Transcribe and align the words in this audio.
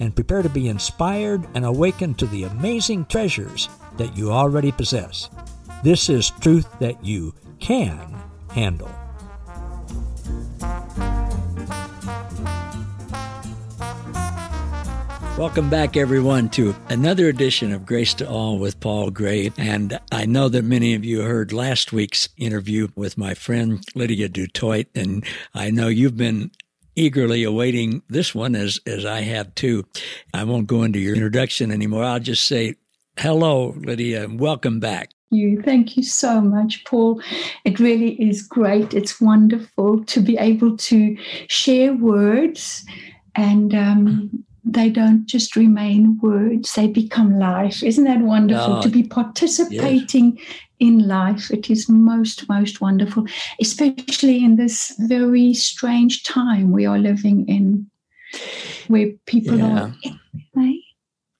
and 0.00 0.14
prepare 0.14 0.42
to 0.42 0.48
be 0.48 0.68
inspired 0.68 1.46
and 1.54 1.64
awakened 1.64 2.18
to 2.18 2.26
the 2.26 2.44
amazing 2.44 3.06
treasures 3.06 3.68
that 3.96 4.16
you 4.16 4.30
already 4.30 4.72
possess. 4.72 5.30
This 5.82 6.08
is 6.08 6.30
truth 6.40 6.66
that 6.78 7.04
you 7.04 7.34
can 7.60 8.14
handle. 8.50 8.90
Welcome 15.38 15.68
back, 15.68 15.98
everyone, 15.98 16.48
to 16.50 16.74
another 16.88 17.28
edition 17.28 17.70
of 17.70 17.84
Grace 17.84 18.14
to 18.14 18.26
All 18.26 18.58
with 18.58 18.80
Paul 18.80 19.10
Gray. 19.10 19.52
And 19.58 20.00
I 20.10 20.24
know 20.24 20.48
that 20.48 20.64
many 20.64 20.94
of 20.94 21.04
you 21.04 21.20
heard 21.20 21.52
last 21.52 21.92
week's 21.92 22.30
interview 22.38 22.88
with 22.96 23.18
my 23.18 23.34
friend 23.34 23.84
Lydia 23.94 24.30
Dutoit, 24.30 24.86
and 24.94 25.26
I 25.54 25.70
know 25.70 25.88
you've 25.88 26.16
been 26.16 26.52
eagerly 26.96 27.44
awaiting 27.44 28.02
this 28.08 28.34
one 28.34 28.56
as, 28.56 28.80
as 28.86 29.04
I 29.04 29.20
have 29.20 29.54
too. 29.54 29.84
I 30.34 30.44
won't 30.44 30.66
go 30.66 30.82
into 30.82 30.98
your 30.98 31.14
introduction 31.14 31.70
anymore. 31.70 32.04
I'll 32.04 32.18
just 32.18 32.46
say 32.46 32.74
hello, 33.18 33.74
Lydia, 33.78 34.24
and 34.24 34.40
welcome 34.40 34.80
back. 34.80 35.10
You. 35.30 35.60
Thank 35.62 35.96
you 35.96 36.02
so 36.02 36.40
much, 36.40 36.84
Paul. 36.84 37.20
It 37.64 37.80
really 37.80 38.12
is 38.22 38.42
great. 38.42 38.94
It's 38.94 39.20
wonderful 39.20 40.04
to 40.04 40.20
be 40.20 40.38
able 40.38 40.76
to 40.76 41.16
share 41.48 41.94
words 41.94 42.86
and 43.34 43.74
um, 43.74 44.44
they 44.64 44.88
don't 44.88 45.26
just 45.26 45.54
remain 45.54 46.18
words, 46.22 46.72
they 46.74 46.86
become 46.88 47.38
life. 47.38 47.82
Isn't 47.82 48.04
that 48.04 48.20
wonderful 48.20 48.76
oh, 48.76 48.82
to 48.82 48.88
be 48.88 49.02
participating 49.02 50.36
yes 50.36 50.46
in 50.78 51.06
life. 51.06 51.50
It 51.50 51.70
is 51.70 51.88
most, 51.88 52.48
most 52.48 52.80
wonderful, 52.80 53.26
especially 53.60 54.44
in 54.44 54.56
this 54.56 54.94
very 54.98 55.54
strange 55.54 56.24
time 56.24 56.72
we 56.72 56.86
are 56.86 56.98
living 56.98 57.48
in, 57.48 57.90
where 58.88 59.10
people 59.26 59.58
yeah. 59.58 59.82
are. 59.82 59.94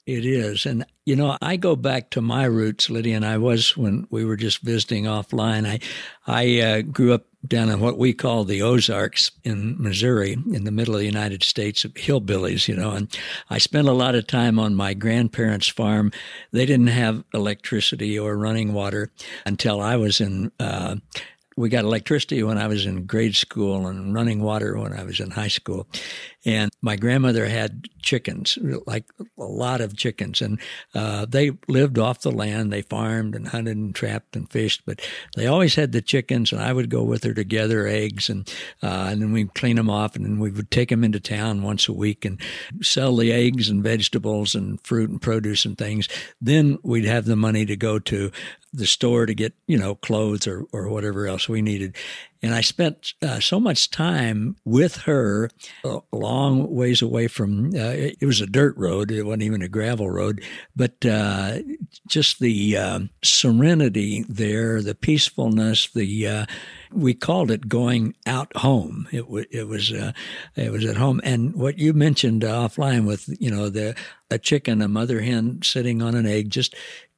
It 0.06 0.24
is. 0.24 0.66
And, 0.66 0.86
you 1.04 1.16
know, 1.16 1.36
I 1.42 1.56
go 1.56 1.74
back 1.74 2.10
to 2.10 2.20
my 2.20 2.44
roots, 2.44 2.88
Lydia, 2.88 3.16
and 3.16 3.26
I 3.26 3.38
was 3.38 3.76
when 3.76 4.06
we 4.08 4.24
were 4.24 4.36
just 4.36 4.60
visiting 4.60 5.04
offline. 5.04 5.66
I, 5.66 5.80
I 6.28 6.60
uh, 6.60 6.82
grew 6.82 7.12
up 7.12 7.26
down 7.48 7.68
in 7.68 7.80
what 7.80 7.98
we 7.98 8.12
call 8.12 8.44
the 8.44 8.62
Ozarks 8.62 9.30
in 9.44 9.76
Missouri, 9.82 10.32
in 10.32 10.64
the 10.64 10.70
middle 10.70 10.94
of 10.94 11.00
the 11.00 11.06
United 11.06 11.42
States, 11.42 11.84
hillbillies, 11.84 12.68
you 12.68 12.76
know. 12.76 12.92
And 12.92 13.18
I 13.50 13.58
spent 13.58 13.88
a 13.88 13.92
lot 13.92 14.14
of 14.14 14.26
time 14.26 14.58
on 14.58 14.74
my 14.74 14.94
grandparents' 14.94 15.68
farm. 15.68 16.12
They 16.52 16.66
didn't 16.66 16.88
have 16.88 17.24
electricity 17.32 18.18
or 18.18 18.36
running 18.36 18.72
water 18.72 19.10
until 19.44 19.80
I 19.80 19.96
was 19.96 20.20
in. 20.20 20.52
Uh, 20.58 20.96
we 21.56 21.70
got 21.70 21.84
electricity 21.84 22.42
when 22.42 22.58
I 22.58 22.66
was 22.66 22.84
in 22.84 23.06
grade 23.06 23.34
school 23.34 23.86
and 23.86 24.14
running 24.14 24.42
water 24.42 24.76
when 24.76 24.92
I 24.92 25.04
was 25.04 25.20
in 25.20 25.30
high 25.30 25.48
school. 25.48 25.86
And 26.46 26.70
my 26.80 26.94
grandmother 26.94 27.46
had 27.46 27.88
chickens, 28.00 28.56
like 28.86 29.04
a 29.36 29.42
lot 29.42 29.80
of 29.80 29.96
chickens, 29.96 30.40
and 30.40 30.60
uh, 30.94 31.26
they 31.28 31.50
lived 31.66 31.98
off 31.98 32.20
the 32.20 32.30
land. 32.30 32.72
They 32.72 32.82
farmed 32.82 33.34
and 33.34 33.48
hunted 33.48 33.76
and 33.76 33.92
trapped 33.92 34.36
and 34.36 34.48
fished, 34.48 34.82
but 34.86 35.00
they 35.34 35.48
always 35.48 35.74
had 35.74 35.90
the 35.90 36.00
chickens. 36.00 36.52
And 36.52 36.62
I 36.62 36.72
would 36.72 36.88
go 36.88 37.02
with 37.02 37.24
her 37.24 37.34
to 37.34 37.42
gather 37.42 37.88
eggs, 37.88 38.30
and 38.30 38.48
uh, 38.80 39.08
and 39.10 39.20
then 39.20 39.32
we'd 39.32 39.54
clean 39.54 39.74
them 39.74 39.90
off, 39.90 40.14
and 40.14 40.24
then 40.24 40.38
we 40.38 40.52
would 40.52 40.70
take 40.70 40.90
them 40.90 41.02
into 41.02 41.18
town 41.18 41.64
once 41.64 41.88
a 41.88 41.92
week 41.92 42.24
and 42.24 42.40
sell 42.80 43.16
the 43.16 43.32
eggs 43.32 43.68
and 43.68 43.82
vegetables 43.82 44.54
and 44.54 44.80
fruit 44.86 45.10
and 45.10 45.20
produce 45.20 45.64
and 45.64 45.76
things. 45.76 46.08
Then 46.40 46.78
we'd 46.84 47.06
have 47.06 47.24
the 47.24 47.34
money 47.34 47.66
to 47.66 47.76
go 47.76 47.98
to 47.98 48.30
the 48.72 48.86
store 48.86 49.26
to 49.26 49.34
get 49.34 49.54
you 49.66 49.78
know 49.78 49.96
clothes 49.96 50.46
or 50.46 50.64
or 50.72 50.88
whatever 50.88 51.26
else 51.26 51.48
we 51.48 51.60
needed. 51.60 51.96
And 52.46 52.54
I 52.54 52.60
spent 52.60 53.14
uh, 53.22 53.40
so 53.40 53.58
much 53.58 53.90
time 53.90 54.54
with 54.64 54.98
her 54.98 55.50
a 55.84 55.98
long 56.12 56.72
ways 56.72 57.02
away 57.02 57.26
from, 57.26 57.74
uh, 57.74 57.90
it, 58.20 58.24
was 58.24 58.40
a 58.40 58.46
dirt 58.46 58.76
road. 58.76 59.10
It 59.10 59.24
wasn't 59.24 59.42
even 59.42 59.62
a 59.62 59.68
gravel 59.68 60.08
road, 60.08 60.44
but 60.76 61.04
uh, 61.04 61.58
just 62.06 62.38
the 62.38 62.76
um, 62.76 63.10
serenity 63.24 64.24
there, 64.28 64.80
the 64.80 64.94
peacefulness, 64.94 65.90
the, 65.90 66.28
uh, 66.28 66.46
we 66.92 67.14
called 67.14 67.50
it 67.50 67.68
going 67.68 68.14
out 68.26 68.56
home. 68.56 69.08
It, 69.10 69.22
w- 69.22 69.46
it 69.50 69.66
was, 69.66 69.92
uh, 69.92 70.12
it 70.54 70.70
was 70.70 70.84
at 70.84 70.96
home. 70.96 71.20
And 71.24 71.52
what 71.56 71.80
you 71.80 71.94
mentioned 71.94 72.42
offline 72.42 73.08
with, 73.08 73.28
you 73.40 73.50
know, 73.50 73.70
the, 73.70 73.96
a 74.30 74.38
chicken, 74.38 74.82
a 74.82 74.88
mother 74.88 75.20
hen 75.20 75.62
sitting 75.64 76.00
on 76.00 76.14
an 76.14 76.26
egg, 76.26 76.50
just 76.50 76.76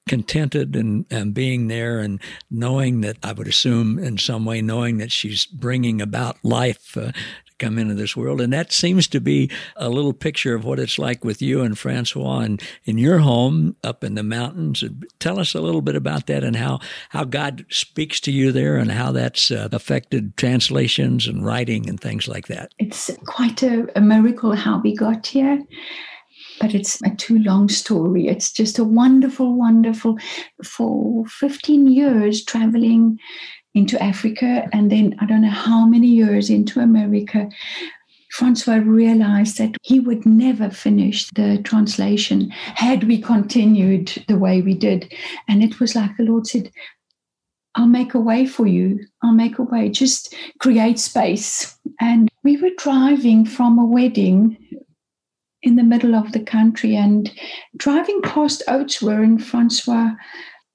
contented 0.08 0.74
and, 0.74 1.04
and 1.10 1.34
being 1.34 1.69
there 1.69 2.00
and 2.00 2.20
knowing 2.50 3.00
that 3.02 3.16
I 3.22 3.32
would 3.32 3.48
assume 3.48 3.98
in 3.98 4.19
some 4.19 4.44
way, 4.44 4.62
knowing 4.62 4.98
that 4.98 5.12
she's 5.12 5.46
bringing 5.46 6.00
about 6.00 6.36
life 6.42 6.96
uh, 6.96 7.12
to 7.12 7.52
come 7.58 7.78
into 7.78 7.94
this 7.94 8.16
world. 8.16 8.41
And 8.41 8.52
that 8.52 8.72
seems 8.72 9.06
to 9.08 9.20
be 9.20 9.50
a 9.76 9.88
little 9.88 10.12
picture 10.12 10.54
of 10.54 10.64
what 10.64 10.78
it's 10.78 10.98
like 10.98 11.24
with 11.24 11.41
you 11.41 11.60
and 11.60 11.78
Francois 11.78 12.41
and 12.41 12.62
in 12.84 12.98
your 12.98 13.19
home 13.19 13.76
up 13.84 14.02
in 14.02 14.14
the 14.14 14.22
mountains. 14.22 14.82
Tell 15.20 15.38
us 15.38 15.54
a 15.54 15.60
little 15.60 15.82
bit 15.82 15.96
about 15.96 16.26
that 16.26 16.42
and 16.42 16.56
how, 16.56 16.80
how 17.10 17.25
God 17.25 17.66
speaks 17.70 18.19
to 18.20 18.32
you 18.32 18.50
there 18.50 18.76
and 18.76 18.90
how 18.90 19.12
that's 19.12 19.50
uh, 19.50 19.69
affected 19.72 20.36
translations 20.36 21.26
and 21.26 21.44
writing 21.44 21.88
and 21.88 22.00
things 22.00 22.26
like 22.26 22.48
that. 22.48 22.72
It's 22.78 23.10
quite 23.26 23.62
a, 23.62 23.86
a 23.96 24.00
miracle 24.00 24.54
how 24.54 24.80
we 24.80 24.96
got 24.96 25.26
here 25.26 25.62
but 26.60 26.74
it's 26.74 27.00
a 27.02 27.10
too 27.16 27.38
long 27.38 27.69
story. 27.69 28.28
It's 28.28 28.52
just 28.52 28.78
a 28.78 28.84
wonderful, 28.84 29.54
wonderful, 29.54 30.19
for 30.64 31.26
15 31.26 31.88
years 31.88 32.44
traveling 32.44 33.19
into 33.74 34.02
Africa 34.02 34.69
and 34.72 34.91
then 34.91 35.14
I 35.20 35.26
don't 35.26 35.42
know 35.42 35.50
how 35.50 35.86
many 35.86 36.08
years 36.08 36.50
into 36.50 36.80
America. 36.80 37.48
Francois 38.32 38.82
realized 38.84 39.58
that 39.58 39.76
he 39.82 40.00
would 40.00 40.26
never 40.26 40.70
finish 40.70 41.30
the 41.30 41.58
translation 41.64 42.50
had 42.50 43.04
we 43.04 43.20
continued 43.20 44.25
the 44.28 44.38
way 44.38 44.60
we 44.60 44.75
did. 44.75 45.12
And 45.48 45.62
it 45.62 45.80
was 45.80 45.94
like 45.94 46.16
the 46.16 46.25
Lord 46.25 46.46
said, 46.46 46.70
I'll 47.75 47.86
make 47.86 48.14
a 48.14 48.20
way 48.20 48.46
for 48.46 48.66
you. 48.66 49.00
I'll 49.22 49.32
make 49.32 49.58
a 49.58 49.62
way. 49.62 49.88
Just 49.88 50.34
create 50.58 50.98
space. 50.98 51.76
And 52.00 52.28
we 52.42 52.56
were 52.56 52.70
driving 52.76 53.44
from 53.44 53.78
a 53.78 53.84
wedding 53.84 54.56
in 55.62 55.76
the 55.76 55.82
middle 55.82 56.14
of 56.14 56.32
the 56.32 56.41
country 56.41 56.94
and 56.94 57.32
driving 57.76 58.22
past 58.22 58.62
Oudtshoorn 58.69 59.24
and 59.24 59.44
Francois 59.44 60.14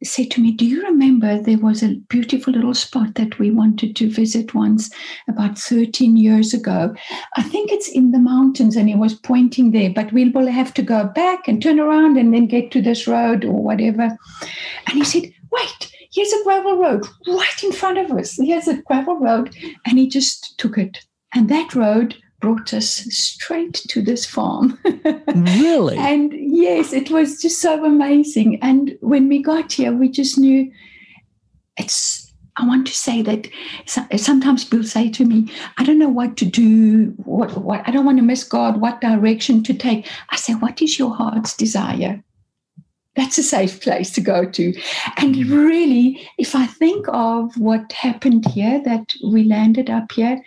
said 0.04 0.30
to 0.32 0.42
me, 0.42 0.52
Do 0.52 0.66
you 0.66 0.84
remember 0.84 1.40
there 1.40 1.58
was 1.58 1.82
a 1.82 1.96
beautiful 2.10 2.54
little 2.54 2.74
spot 2.74 3.16
that 3.16 3.40
we 3.40 3.52
wanted 3.52 3.96
to 3.96 4.10
visit 4.10 4.54
once 4.54 4.90
about 5.28 5.58
13 5.58 6.18
years 6.18 6.54
ago? 6.54 6.94
I 7.38 7.44
think 7.44 7.72
it's 7.72 7.90
in 7.90 8.12
the 8.12 8.20
mountains. 8.20 8.76
And 8.76 8.90
he 8.90 8.96
was 8.96 9.14
pointing 9.14 9.72
there, 9.72 9.90
but 9.90 10.12
we 10.12 10.30
will 10.30 10.48
have 10.48 10.74
to 10.76 10.82
go 10.82 11.06
back 11.06 11.48
and 11.48 11.62
turn 11.62 11.80
around 11.80 12.18
and 12.18 12.34
then 12.34 12.48
get 12.48 12.72
to 12.72 12.82
this 12.82 13.08
road 13.08 13.46
or 13.46 13.64
whatever. 13.64 14.18
And 14.88 14.98
he 14.98 15.04
said, 15.04 15.34
Wait, 15.52 15.92
here's 16.12 16.34
a 16.34 16.44
gravel 16.44 16.78
road 16.78 17.06
right 17.28 17.64
in 17.64 17.72
front 17.72 17.98
of 17.98 18.12
us. 18.12 18.38
Here's 18.38 18.68
a 18.68 18.82
gravel 18.84 19.20
road. 19.20 19.56
And 19.86 19.98
he 19.98 20.08
just 20.08 20.58
took 20.58 20.78
it. 20.78 21.00
And 21.36 21.50
that 21.50 21.74
road 21.74 22.16
brought 22.44 22.74
us 22.74 22.90
straight 23.10 23.74
to 23.74 24.02
this 24.02 24.26
farm. 24.26 24.78
really? 25.34 25.96
and 25.98 26.34
yes, 26.34 26.92
it 26.92 27.10
was 27.10 27.42
just 27.42 27.62
so 27.62 27.86
amazing. 27.86 28.60
And 28.62 28.98
when 29.00 29.30
we 29.30 29.42
got 29.42 29.72
here, 29.72 29.94
we 29.94 30.10
just 30.10 30.38
knew 30.38 30.70
it's. 31.78 32.20
I 32.58 32.68
want 32.68 32.86
to 32.86 32.94
say 32.94 33.22
that 33.24 33.48
sometimes 34.18 34.66
people 34.66 34.84
say 34.84 35.10
to 35.10 35.26
me, 35.26 35.52
I 35.80 35.84
don't 35.84 35.98
know 35.98 36.10
what 36.10 36.38
to 36.38 36.46
do, 36.46 37.14
what, 37.18 37.58
what 37.58 37.82
I 37.88 37.92
don't 37.92 38.06
want 38.06 38.20
to 38.20 38.24
miss 38.24 38.44
God, 38.44 38.80
what 38.80 39.02
direction 39.02 39.64
to 39.64 39.74
take. 39.74 40.08
I 40.30 40.36
say, 40.36 40.54
What 40.54 40.82
is 40.82 41.00
your 41.00 41.16
heart's 41.16 41.56
desire? 41.56 42.22
That's 43.16 43.38
a 43.38 43.44
safe 43.44 43.82
place 43.82 44.12
to 44.14 44.22
go 44.22 44.46
to. 44.46 44.74
And 45.18 45.36
really, 45.48 46.28
if 46.40 46.56
I 46.56 46.66
think 46.66 47.06
of 47.10 47.56
what 47.58 47.92
happened 47.92 48.48
here, 48.48 48.82
that 48.86 49.14
we 49.24 49.44
landed 49.44 49.90
up 49.90 50.12
here, 50.12 50.42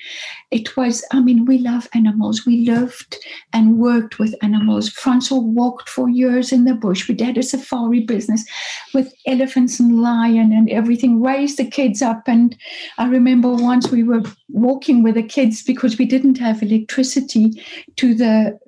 it 0.50 0.76
was, 0.76 1.04
I 1.12 1.20
mean, 1.20 1.44
we 1.44 1.58
love 1.58 1.88
animals. 1.94 2.44
We 2.44 2.66
lived 2.66 3.16
and 3.52 3.78
worked 3.78 4.18
with 4.18 4.34
animals. 4.42 4.88
Francois 4.88 5.38
walked 5.38 5.88
for 5.88 6.08
years 6.08 6.52
in 6.52 6.64
the 6.64 6.74
bush. 6.74 7.08
We 7.08 7.16
had 7.22 7.38
a 7.38 7.42
safari 7.42 8.00
business 8.00 8.44
with 8.92 9.12
elephants 9.26 9.78
and 9.78 10.00
lion 10.00 10.52
and 10.52 10.68
everything, 10.70 11.22
raised 11.22 11.58
the 11.58 11.70
kids 11.70 12.02
up. 12.02 12.24
And 12.26 12.56
I 12.98 13.06
remember 13.06 13.50
once 13.54 13.90
we 13.90 14.02
were 14.02 14.22
walking 14.48 15.02
with 15.02 15.14
the 15.16 15.22
kids 15.22 15.62
because 15.62 15.98
we 15.98 16.04
didn't 16.04 16.38
have 16.38 16.62
electricity 16.62 17.62
to 17.96 18.14
the 18.14 18.58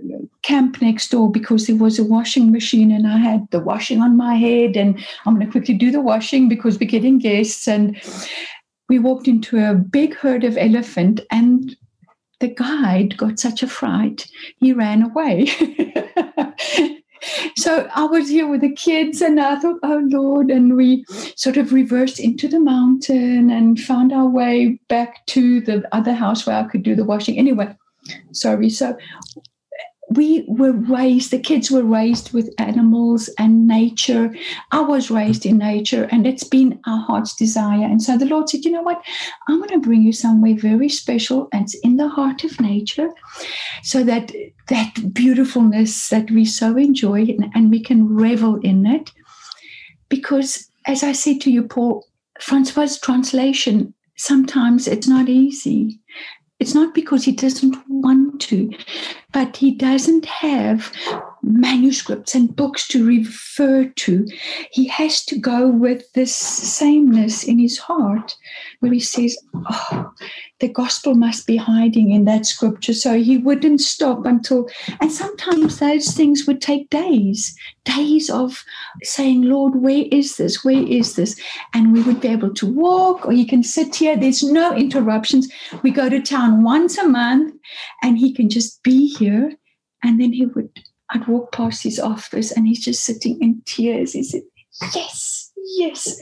camp 0.42 0.82
next 0.82 1.10
door 1.10 1.30
because 1.30 1.66
there 1.66 1.76
was 1.76 1.98
a 1.98 2.04
washing 2.04 2.50
machine 2.50 2.90
and 2.90 3.06
I 3.06 3.18
had 3.18 3.48
the 3.50 3.60
washing 3.60 4.00
on 4.00 4.16
my 4.16 4.34
head 4.34 4.76
and 4.76 4.98
I'm 5.24 5.34
going 5.34 5.46
to 5.46 5.52
quickly 5.52 5.74
do 5.74 5.90
the 5.90 6.00
washing 6.00 6.48
because 6.48 6.78
we're 6.78 6.88
getting 6.88 7.18
guests. 7.18 7.68
And 7.68 8.00
we 8.88 8.98
walked 8.98 9.28
into 9.28 9.58
a 9.64 9.74
big 9.74 10.14
herd 10.14 10.44
of 10.44 10.56
elephant 10.56 11.20
and 11.30 11.76
the 12.40 12.48
guide 12.48 13.16
got 13.16 13.38
such 13.38 13.62
a 13.62 13.68
fright. 13.68 14.26
He 14.56 14.72
ran 14.72 15.02
away 15.02 15.46
so 17.56 17.88
I 17.94 18.04
was 18.04 18.28
here 18.28 18.48
with 18.48 18.60
the 18.60 18.72
kids, 18.72 19.20
and 19.20 19.40
I 19.40 19.58
thought, 19.58 19.78
oh 19.82 20.02
Lord, 20.04 20.50
and 20.50 20.76
we 20.76 21.04
sort 21.36 21.56
of 21.56 21.72
reversed 21.72 22.20
into 22.20 22.48
the 22.48 22.60
mountain 22.60 23.50
and 23.50 23.80
found 23.80 24.12
our 24.12 24.28
way 24.28 24.78
back 24.88 25.26
to 25.26 25.60
the 25.60 25.86
other 25.92 26.14
house 26.14 26.46
where 26.46 26.56
I 26.56 26.68
could 26.68 26.82
do 26.82 26.94
the 26.94 27.04
washing. 27.04 27.38
Anyway, 27.38 27.74
sorry. 28.32 28.70
So 28.70 28.96
we 30.10 30.44
were 30.48 30.72
raised, 30.72 31.30
the 31.30 31.38
kids 31.38 31.70
were 31.70 31.82
raised 31.82 32.32
with 32.32 32.54
animals 32.58 33.28
and 33.38 33.66
nature. 33.66 34.34
I 34.72 34.80
was 34.80 35.10
raised 35.10 35.44
in 35.44 35.58
nature, 35.58 36.08
and 36.10 36.26
it's 36.26 36.44
been 36.44 36.80
our 36.86 36.98
heart's 36.98 37.34
desire. 37.36 37.84
And 37.84 38.02
so 38.02 38.16
the 38.16 38.26
Lord 38.26 38.48
said, 38.48 38.64
You 38.64 38.70
know 38.70 38.82
what? 38.82 39.02
I'm 39.48 39.58
going 39.58 39.70
to 39.70 39.86
bring 39.86 40.02
you 40.02 40.12
somewhere 40.12 40.54
very 40.54 40.88
special, 40.88 41.48
and 41.52 41.64
it's 41.64 41.74
in 41.80 41.96
the 41.96 42.08
heart 42.08 42.44
of 42.44 42.60
nature, 42.60 43.10
so 43.82 44.02
that 44.04 44.32
that 44.68 45.12
beautifulness 45.12 46.08
that 46.08 46.30
we 46.30 46.44
so 46.44 46.76
enjoy 46.76 47.22
and, 47.22 47.50
and 47.54 47.70
we 47.70 47.82
can 47.82 48.14
revel 48.14 48.56
in 48.60 48.86
it. 48.86 49.12
Because, 50.08 50.70
as 50.86 51.02
I 51.02 51.12
said 51.12 51.40
to 51.42 51.50
you, 51.50 51.64
Paul, 51.64 52.06
Francois' 52.40 52.96
translation 53.02 53.94
sometimes 54.18 54.86
it's 54.86 55.08
not 55.08 55.28
easy. 55.28 56.00
It's 56.58 56.74
not 56.74 56.92
because 56.94 57.24
he 57.24 57.32
doesn't 57.32 57.76
want 57.88 58.40
to, 58.42 58.70
but 59.32 59.56
he 59.56 59.70
doesn't 59.70 60.24
have 60.24 60.92
manuscripts 61.42 62.34
and 62.34 62.54
books 62.54 62.88
to 62.88 63.06
refer 63.06 63.84
to. 63.84 64.26
He 64.70 64.86
has 64.88 65.24
to 65.26 65.38
go 65.38 65.68
with 65.68 66.12
this 66.12 66.34
sameness 66.34 67.44
in 67.44 67.58
his 67.58 67.78
heart 67.78 68.36
where 68.80 68.92
he 68.92 69.00
says, 69.00 69.36
Oh, 69.54 70.12
the 70.60 70.68
gospel 70.68 71.14
must 71.14 71.46
be 71.46 71.56
hiding 71.56 72.10
in 72.10 72.24
that 72.24 72.46
scripture. 72.46 72.92
So 72.92 73.20
he 73.20 73.38
wouldn't 73.38 73.80
stop 73.80 74.26
until, 74.26 74.68
and 75.00 75.12
sometimes 75.12 75.78
those 75.78 76.12
things 76.12 76.46
would 76.46 76.60
take 76.60 76.90
days, 76.90 77.56
days 77.84 78.28
of 78.28 78.64
saying, 79.02 79.42
Lord, 79.42 79.76
where 79.76 80.04
is 80.10 80.36
this? 80.36 80.64
Where 80.64 80.82
is 80.82 81.14
this? 81.14 81.40
And 81.74 81.92
we 81.92 82.02
would 82.02 82.20
be 82.20 82.28
able 82.28 82.52
to 82.54 82.66
walk 82.66 83.26
or 83.26 83.32
he 83.32 83.44
can 83.44 83.62
sit 83.62 83.94
here. 83.94 84.16
There's 84.16 84.42
no 84.42 84.74
interruptions. 84.74 85.48
We 85.82 85.90
go 85.90 86.08
to 86.08 86.20
town 86.20 86.64
once 86.64 86.98
a 86.98 87.06
month 87.06 87.54
and 88.02 88.18
he 88.18 88.32
can 88.32 88.50
just 88.50 88.82
be 88.82 89.08
here. 89.14 89.52
And 90.02 90.20
then 90.20 90.32
he 90.32 90.46
would, 90.46 90.70
I'd 91.10 91.26
walk 91.28 91.52
past 91.52 91.82
his 91.82 91.98
office 91.98 92.52
and 92.52 92.66
he's 92.66 92.84
just 92.84 93.04
sitting 93.04 93.38
in 93.40 93.62
tears. 93.64 94.12
He 94.12 94.22
said, 94.22 94.42
Yes, 94.94 95.52
yes 95.76 96.20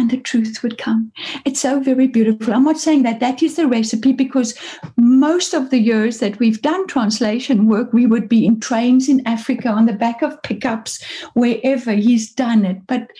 and 0.00 0.10
the 0.10 0.16
truth 0.16 0.62
would 0.62 0.78
come. 0.78 1.12
It's 1.44 1.60
so 1.60 1.78
very 1.78 2.06
beautiful. 2.06 2.54
I'm 2.54 2.64
not 2.64 2.78
saying 2.78 3.02
that 3.02 3.20
that 3.20 3.42
is 3.42 3.56
the 3.56 3.66
recipe 3.66 4.12
because 4.12 4.58
most 4.96 5.52
of 5.52 5.68
the 5.68 5.78
years 5.78 6.20
that 6.20 6.38
we've 6.38 6.62
done 6.62 6.86
translation 6.86 7.66
work, 7.66 7.92
we 7.92 8.06
would 8.06 8.26
be 8.26 8.46
in 8.46 8.60
trains 8.60 9.10
in 9.10 9.26
Africa 9.26 9.68
on 9.68 9.84
the 9.84 9.92
back 9.92 10.22
of 10.22 10.42
pickups, 10.42 11.04
wherever 11.34 11.92
he's 11.92 12.32
done 12.32 12.64
it. 12.64 12.78
But 12.86 13.10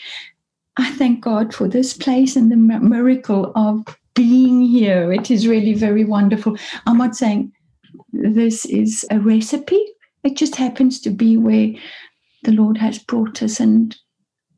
I 0.79 0.91
thank 0.93 1.21
God 1.21 1.53
for 1.53 1.69
this 1.69 1.93
place 1.93 2.35
and 2.35 2.50
the 2.50 2.56
miracle 2.56 3.53
of 3.55 3.85
being 4.15 4.62
here. 4.62 5.12
It 5.12 5.31
is 5.31 5.47
really 5.47 5.75
very 5.75 6.05
wonderful. 6.05 6.56
I'm 6.87 6.97
not 6.97 7.15
saying 7.15 7.53
this 8.12 8.65
is 8.65 9.05
a 9.11 9.21
recipe, 9.21 9.85
it 10.25 10.35
just 10.37 10.56
happens 10.56 10.99
to 11.00 11.11
be 11.11 11.37
where 11.37 11.73
the 12.44 12.53
Lord 12.53 12.79
has 12.79 12.99
brought 12.99 13.43
us 13.43 13.61
and 13.61 13.94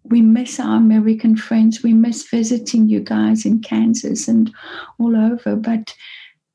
we 0.05 0.21
miss 0.21 0.59
our 0.59 0.77
American 0.77 1.37
friends. 1.37 1.83
We 1.83 1.93
miss 1.93 2.29
visiting 2.29 2.89
you 2.89 3.01
guys 3.01 3.45
in 3.45 3.61
Kansas 3.61 4.29
and 4.29 4.53
all 4.99 5.17
over. 5.17 5.57
But 5.57 5.95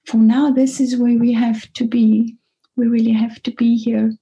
for 0.05 0.17
now, 0.17 0.51
this 0.51 0.79
is 0.79 0.97
where 0.97 1.17
we 1.17 1.33
have 1.33 1.71
to 1.73 1.85
be. 1.85 2.35
We 2.75 2.87
really 2.87 3.13
have 3.13 3.41
to 3.43 3.51
be 3.51 3.77
here. 3.77 4.13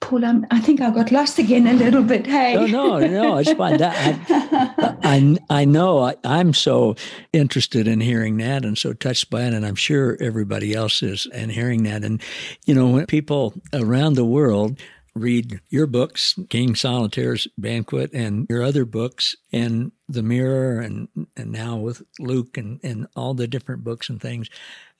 Paul, 0.00 0.24
I'm, 0.24 0.46
i 0.50 0.60
think 0.60 0.80
I 0.80 0.90
got 0.90 1.10
lost 1.10 1.38
again 1.38 1.66
a 1.66 1.72
little 1.72 2.02
bit. 2.02 2.26
Hey, 2.26 2.54
no, 2.54 2.98
no, 2.98 3.06
no, 3.06 3.36
it's 3.38 3.52
fine. 3.52 3.78
That, 3.78 3.96
I, 4.30 4.96
I, 5.02 5.38
I 5.50 5.64
know 5.64 5.98
I, 5.98 6.14
I'm 6.24 6.54
so 6.54 6.94
interested 7.32 7.88
in 7.88 8.00
hearing 8.00 8.36
that 8.38 8.64
and 8.64 8.78
so 8.78 8.92
touched 8.92 9.30
by 9.30 9.42
it, 9.42 9.54
and 9.54 9.66
I'm 9.66 9.74
sure 9.74 10.16
everybody 10.20 10.74
else 10.74 11.02
is, 11.02 11.26
and 11.32 11.50
hearing 11.50 11.82
that. 11.84 12.04
And 12.04 12.22
you 12.64 12.74
know, 12.74 12.88
when 12.88 13.06
people 13.06 13.54
around 13.72 14.14
the 14.14 14.24
world 14.24 14.78
read 15.14 15.60
your 15.68 15.86
books, 15.86 16.38
King 16.48 16.74
Solitaire's 16.74 17.46
Banquet, 17.58 18.12
and 18.12 18.46
your 18.48 18.62
other 18.62 18.84
books, 18.84 19.36
and 19.52 19.92
The 20.08 20.22
Mirror, 20.22 20.80
and 20.80 21.08
and 21.36 21.52
now 21.52 21.76
with 21.76 22.02
Luke, 22.18 22.56
and 22.56 22.80
and 22.82 23.06
all 23.16 23.34
the 23.34 23.46
different 23.46 23.84
books 23.84 24.08
and 24.08 24.20
things. 24.20 24.48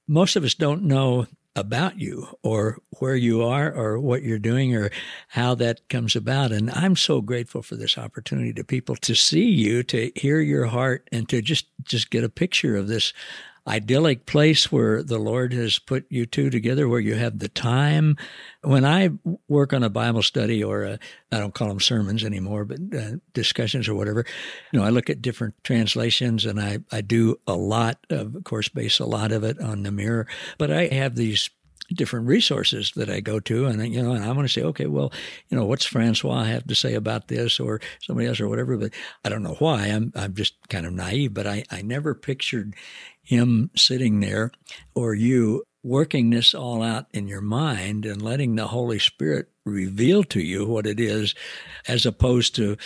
Most 0.07 0.37
of 0.37 0.45
us 0.45 0.55
don't 0.55 0.83
know 0.83 1.27
about 1.55 1.99
you 1.99 2.27
or 2.43 2.79
where 2.99 3.15
you 3.17 3.43
are 3.43 3.73
or 3.73 3.99
what 3.99 4.23
you're 4.23 4.39
doing 4.39 4.75
or 4.75 4.91
how 5.29 5.55
that 5.55 5.87
comes 5.89 6.17
about. 6.17 6.51
And 6.51 6.71
I'm 6.71 6.97
so 6.97 7.21
grateful 7.21 7.63
for 7.63 7.77
this 7.77 7.99
opportunity 7.99 8.53
to 8.55 8.65
people 8.65 8.97
to 8.97 9.15
see 9.15 9.45
you, 9.45 9.83
to 9.85 10.11
hear 10.15 10.41
your 10.41 10.67
heart 10.67 11.09
and 11.13 11.29
to 11.29 11.43
just, 11.43 11.67
just 11.83 12.11
get 12.11 12.25
a 12.25 12.31
picture 12.31 12.77
of 12.77 12.89
this 12.89 13.13
idyllic 13.67 14.27
place 14.27 14.73
where 14.73 15.03
the 15.03 15.19
Lord 15.19 15.53
has 15.53 15.79
put 15.79 16.05
you 16.09 16.27
two 16.27 16.51
together, 16.51 16.89
where 16.89 17.01
you 17.01 17.15
have 17.15 17.39
the 17.39 17.49
time. 17.49 18.17
When 18.63 18.85
I 18.85 19.11
work 19.49 19.73
on 19.73 19.83
a 19.83 19.91
Bible 19.91 20.23
study 20.23 20.63
or 20.63 20.99
I 21.31 21.39
don't 21.39 21.55
call 21.55 21.69
them 21.69 21.81
sermons 21.81 22.25
anymore, 22.25 22.65
but 22.65 22.79
uh, 22.97 23.17
discussions 23.35 23.89
or 23.89 23.95
whatever, 23.95 24.25
you 24.73 24.79
know, 24.79 24.85
I 24.85 24.91
look 24.91 25.11
at 25.11 25.23
different 25.23 25.55
translations 25.63 26.45
and 26.45 26.61
I, 26.61 26.79
I 26.91 27.01
do 27.01 27.39
a 27.47 27.55
lot 27.55 27.99
of, 28.11 28.35
of 28.35 28.45
course, 28.45 28.69
base 28.69 28.99
a 28.99 29.07
lot 29.07 29.33
of 29.33 29.45
it 29.45 29.61
on 29.61 29.83
the 29.83 29.93
mirror, 29.93 30.27
but 30.59 30.71
I 30.71 30.87
have 30.89 31.15
these 31.15 31.51
different 31.95 32.27
resources 32.27 32.93
that 32.97 33.11
I 33.11 33.21
go 33.21 33.41
to, 33.41 33.67
and 33.67 33.95
you 33.95 34.03
know, 34.03 34.13
and 34.13 34.25
I 34.25 34.33
want 34.33 34.49
to 34.49 34.53
say, 34.53 34.63
okay, 34.63 34.87
well, 34.87 35.13
you 35.49 35.57
know, 35.57 35.65
what's 35.65 35.85
Francois 35.85 36.45
have 36.45 36.67
to 36.67 36.75
say 36.75 36.95
about 36.95 37.29
this, 37.29 37.61
or 37.61 37.81
somebody 38.01 38.29
else, 38.29 38.41
or 38.41 38.49
whatever. 38.49 38.77
But 38.77 38.93
I 39.25 39.29
don't 39.29 39.43
know 39.43 39.57
why. 39.59 39.87
I'm 39.87 40.13
I'm 40.15 40.35
just 40.35 40.55
kind 40.69 40.87
of 40.87 40.93
naive, 40.93 41.35
but 41.35 41.47
I 41.47 41.65
I 41.71 41.83
never 41.83 42.15
pictured 42.15 42.75
him 43.23 43.71
sitting 43.77 44.21
there 44.21 44.51
or 44.95 45.15
you 45.15 45.65
working 45.83 46.31
this 46.31 46.55
all 46.55 46.83
out 46.83 47.07
in 47.13 47.27
your 47.27 47.41
mind 47.41 48.07
and 48.07 48.23
letting 48.23 48.55
the 48.55 48.69
Holy 48.69 48.99
Spirit 48.99 49.49
reveal 49.65 50.23
to 50.25 50.41
you 50.41 50.67
what 50.67 50.87
it 50.87 51.01
is, 51.01 51.35
as 51.89 52.07
opposed 52.07 52.55
to 52.55 52.77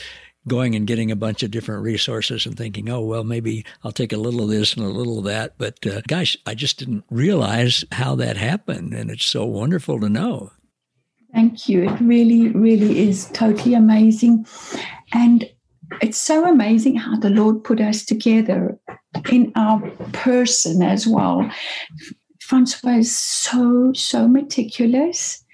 going 0.49 0.75
and 0.75 0.87
getting 0.87 1.11
a 1.11 1.17
bunch 1.17 1.43
of 1.43 1.51
different 1.51 1.83
resources 1.83 2.47
and 2.47 2.57
thinking, 2.57 2.89
oh, 2.89 3.01
well, 3.01 3.25
maybe 3.25 3.65
I'll 3.83 3.93
take 3.93 4.13
a 4.13 4.19
little 4.19 4.43
of 4.43 4.49
this 4.49 4.75
and 4.75 4.85
a 4.85 4.89
little 4.89 5.19
of 5.19 5.25
that. 5.25 5.55
But 5.59 5.87
uh, 5.87 6.03
gosh, 6.07 6.37
I 6.47 6.55
just 6.55 6.79
didn't 6.79 7.05
realize 7.11 7.85
how 7.93 8.15
that 8.17 8.37
happened. 8.37 8.95
And 8.95 9.11
it's 9.11 9.27
so 9.27 9.45
wonderful 9.45 10.01
to 10.01 10.09
know. 10.09 10.53
Thank 11.35 11.69
you. 11.69 11.85
It 11.85 12.01
really, 12.01 12.49
really 12.49 13.09
is 13.09 13.27
totally 13.33 13.75
amazing. 13.75 14.47
And 15.13 15.49
it's 16.01 16.19
so 16.19 16.49
amazing 16.49 16.97
how 16.97 17.17
the 17.17 17.31
Lord 17.31 17.63
put 17.65 17.81
us 17.81 18.05
together 18.05 18.79
in 19.31 19.53
our 19.57 19.81
person 20.13 20.83
as 20.83 21.07
well. 21.07 21.51
Francois 22.41 22.99
is 22.99 23.17
so, 23.17 23.93
so 23.93 24.29
meticulous 24.29 25.45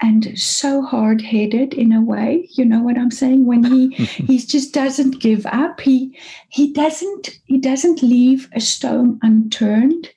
and 0.00 0.38
so 0.38 0.82
hard 0.82 1.22
headed 1.22 1.74
in 1.74 1.92
a 1.92 2.02
way. 2.02 2.48
You 2.52 2.64
know 2.64 2.80
what 2.80 2.98
I'm 2.98 3.10
saying? 3.10 3.46
When 3.46 3.64
he 3.64 3.88
he 4.28 4.38
just 4.38 4.74
doesn't 4.74 5.20
give 5.20 5.46
up. 5.46 5.80
He 5.80 6.18
he 6.48 6.72
doesn't 6.72 7.38
he 7.44 7.58
doesn't 7.58 8.02
leave 8.02 8.48
a 8.52 8.60
stone 8.60 9.18
unturned. 9.22 10.10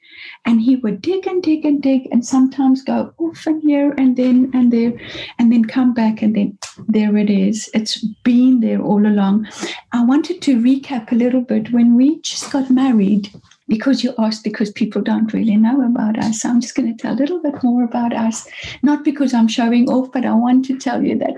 And 0.46 0.62
he 0.62 0.76
would 0.76 1.02
dig 1.02 1.28
and 1.28 1.42
dig 1.42 1.66
and 1.66 1.82
dig 1.82 2.08
and 2.12 2.26
sometimes 2.26 2.84
go 2.84 3.14
off 3.20 3.48
and 3.48 3.62
here 3.62 3.94
and 3.98 4.18
then 4.18 4.52
and 4.54 4.72
there 4.74 4.94
and 5.38 5.52
then 5.52 5.64
come 5.64 5.94
back 5.94 6.22
and 6.22 6.36
then 6.36 6.58
there 6.88 7.16
it 7.16 7.30
is. 7.30 7.70
It's 7.74 8.04
been 8.24 8.60
there 8.60 8.82
all 8.82 9.06
along. 9.06 9.48
I 9.94 10.04
wanted 10.04 10.42
to 10.42 10.62
recap 10.62 11.12
a 11.12 11.16
little 11.16 11.42
bit 11.42 11.72
when 11.72 11.96
we 11.96 12.20
just 12.22 12.52
got 12.52 12.70
married 12.70 13.30
because 13.70 14.04
you 14.04 14.14
asked 14.18 14.44
because 14.44 14.72
people 14.72 15.02
don't 15.02 15.32
really 15.32 15.56
know 15.56 15.86
about 15.86 16.18
us. 16.20 16.42
So 16.42 16.50
I'm 16.50 16.60
just 16.60 16.76
going 16.76 16.96
to 16.96 17.02
tell 17.02 17.14
a 17.14 17.16
little 17.16 17.42
bit 17.42 17.64
more 17.64 17.84
about 17.84 18.14
us, 18.14 18.48
not 18.84 19.06
because 19.06 19.34
I'm 19.34 19.48
showing 19.48 19.90
off, 19.90 20.12
but 20.12 20.26
I 20.26 20.34
want 20.34 20.66
to 20.66 20.78
tell 20.78 21.04
you 21.04 21.18
that 21.20 21.36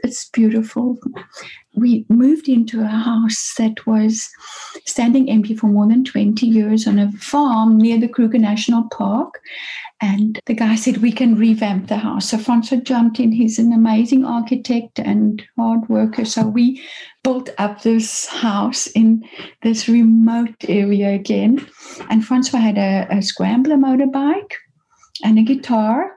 it's 0.00 0.28
beautiful. 0.28 0.98
We 1.74 2.04
moved 2.08 2.48
into 2.48 2.82
a 2.82 2.86
house 2.86 3.54
that 3.56 3.86
was 3.86 4.28
standing 4.84 5.30
empty 5.30 5.54
for 5.54 5.68
more 5.68 5.88
than 5.88 6.04
20 6.04 6.46
years 6.46 6.86
on 6.86 6.98
a 6.98 7.10
farm 7.12 7.78
near 7.78 7.98
the 7.98 8.08
Kruger 8.08 8.38
National 8.38 8.88
Park. 8.90 9.40
And 10.00 10.40
the 10.46 10.54
guy 10.54 10.74
said, 10.74 10.98
We 10.98 11.12
can 11.12 11.36
revamp 11.36 11.88
the 11.88 11.96
house. 11.96 12.30
So 12.30 12.38
Francois 12.38 12.78
jumped 12.78 13.20
in. 13.20 13.32
He's 13.32 13.58
an 13.58 13.72
amazing 13.72 14.24
architect 14.24 14.98
and 14.98 15.42
hard 15.56 15.88
worker. 15.88 16.24
So 16.24 16.46
we 16.46 16.82
built 17.22 17.50
up 17.58 17.82
this 17.82 18.26
house 18.26 18.88
in 18.88 19.24
this 19.62 19.88
remote 19.88 20.56
area 20.68 21.14
again. 21.14 21.64
And 22.10 22.24
Francois 22.24 22.60
had 22.60 22.78
a, 22.78 23.06
a 23.10 23.22
scrambler 23.22 23.76
motorbike 23.76 24.52
and 25.22 25.38
a 25.38 25.42
guitar. 25.42 26.16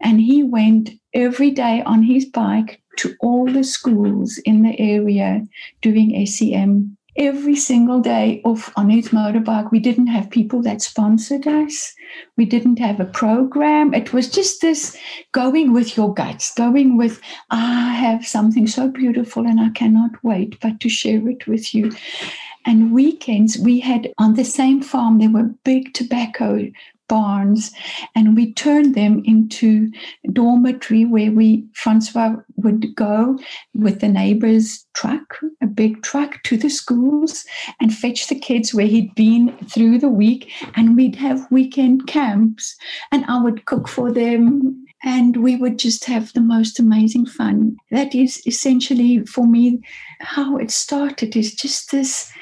And 0.00 0.20
he 0.20 0.42
went 0.42 0.90
every 1.12 1.50
day 1.50 1.82
on 1.84 2.02
his 2.02 2.24
bike 2.24 2.80
to 2.98 3.14
all 3.20 3.46
the 3.46 3.64
schools 3.64 4.38
in 4.44 4.62
the 4.62 4.78
area 4.78 5.46
doing 5.80 6.26
SEM 6.26 6.96
every 7.18 7.56
single 7.56 8.00
day 8.00 8.40
off 8.44 8.72
on 8.76 8.88
his 8.88 9.08
motorbike. 9.08 9.70
We 9.72 9.80
didn't 9.80 10.06
have 10.06 10.30
people 10.30 10.62
that 10.62 10.80
sponsored 10.80 11.46
us. 11.46 11.92
We 12.36 12.44
didn't 12.44 12.78
have 12.78 13.00
a 13.00 13.04
program. 13.04 13.92
It 13.92 14.12
was 14.12 14.30
just 14.30 14.60
this 14.60 14.96
going 15.32 15.72
with 15.72 15.96
your 15.96 16.14
guts, 16.14 16.54
going 16.54 16.96
with, 16.96 17.20
ah, 17.50 17.90
I 17.90 17.94
have 17.94 18.24
something 18.26 18.68
so 18.68 18.88
beautiful 18.88 19.46
and 19.46 19.60
I 19.60 19.70
cannot 19.70 20.12
wait 20.22 20.58
but 20.60 20.78
to 20.80 20.88
share 20.88 21.28
it 21.28 21.46
with 21.48 21.74
you. 21.74 21.92
And 22.64 22.92
weekends, 22.92 23.58
we 23.58 23.80
had 23.80 24.12
on 24.18 24.34
the 24.34 24.44
same 24.44 24.80
farm, 24.82 25.18
there 25.18 25.30
were 25.30 25.54
big 25.64 25.94
tobacco 25.94 26.70
barns 27.08 27.72
and 28.14 28.36
we 28.36 28.52
turned 28.54 28.94
them 28.94 29.22
into 29.24 29.90
dormitory 30.32 31.04
where 31.04 31.30
we 31.30 31.66
francois 31.74 32.36
would 32.56 32.94
go 32.94 33.38
with 33.74 34.00
the 34.00 34.08
neighbor's 34.08 34.86
truck 34.94 35.38
a 35.62 35.66
big 35.66 36.02
truck 36.02 36.42
to 36.42 36.56
the 36.56 36.70
schools 36.70 37.44
and 37.80 37.94
fetch 37.94 38.28
the 38.28 38.38
kids 38.38 38.74
where 38.74 38.86
he'd 38.86 39.14
been 39.14 39.56
through 39.68 39.98
the 39.98 40.08
week 40.08 40.52
and 40.74 40.96
we'd 40.96 41.16
have 41.16 41.50
weekend 41.50 42.06
camps 42.06 42.76
and 43.12 43.24
i 43.26 43.40
would 43.40 43.64
cook 43.64 43.88
for 43.88 44.12
them 44.12 44.84
and 45.04 45.36
we 45.36 45.56
would 45.56 45.78
just 45.78 46.04
have 46.06 46.32
the 46.32 46.40
most 46.40 46.80
amazing 46.80 47.26
fun. 47.26 47.76
That 47.90 48.14
is 48.14 48.42
essentially 48.46 49.24
for 49.26 49.46
me 49.46 49.80
how 50.20 50.56
it 50.56 50.70
started 50.70 51.36
is 51.36 51.54
just 51.54 51.92
this 51.92 52.32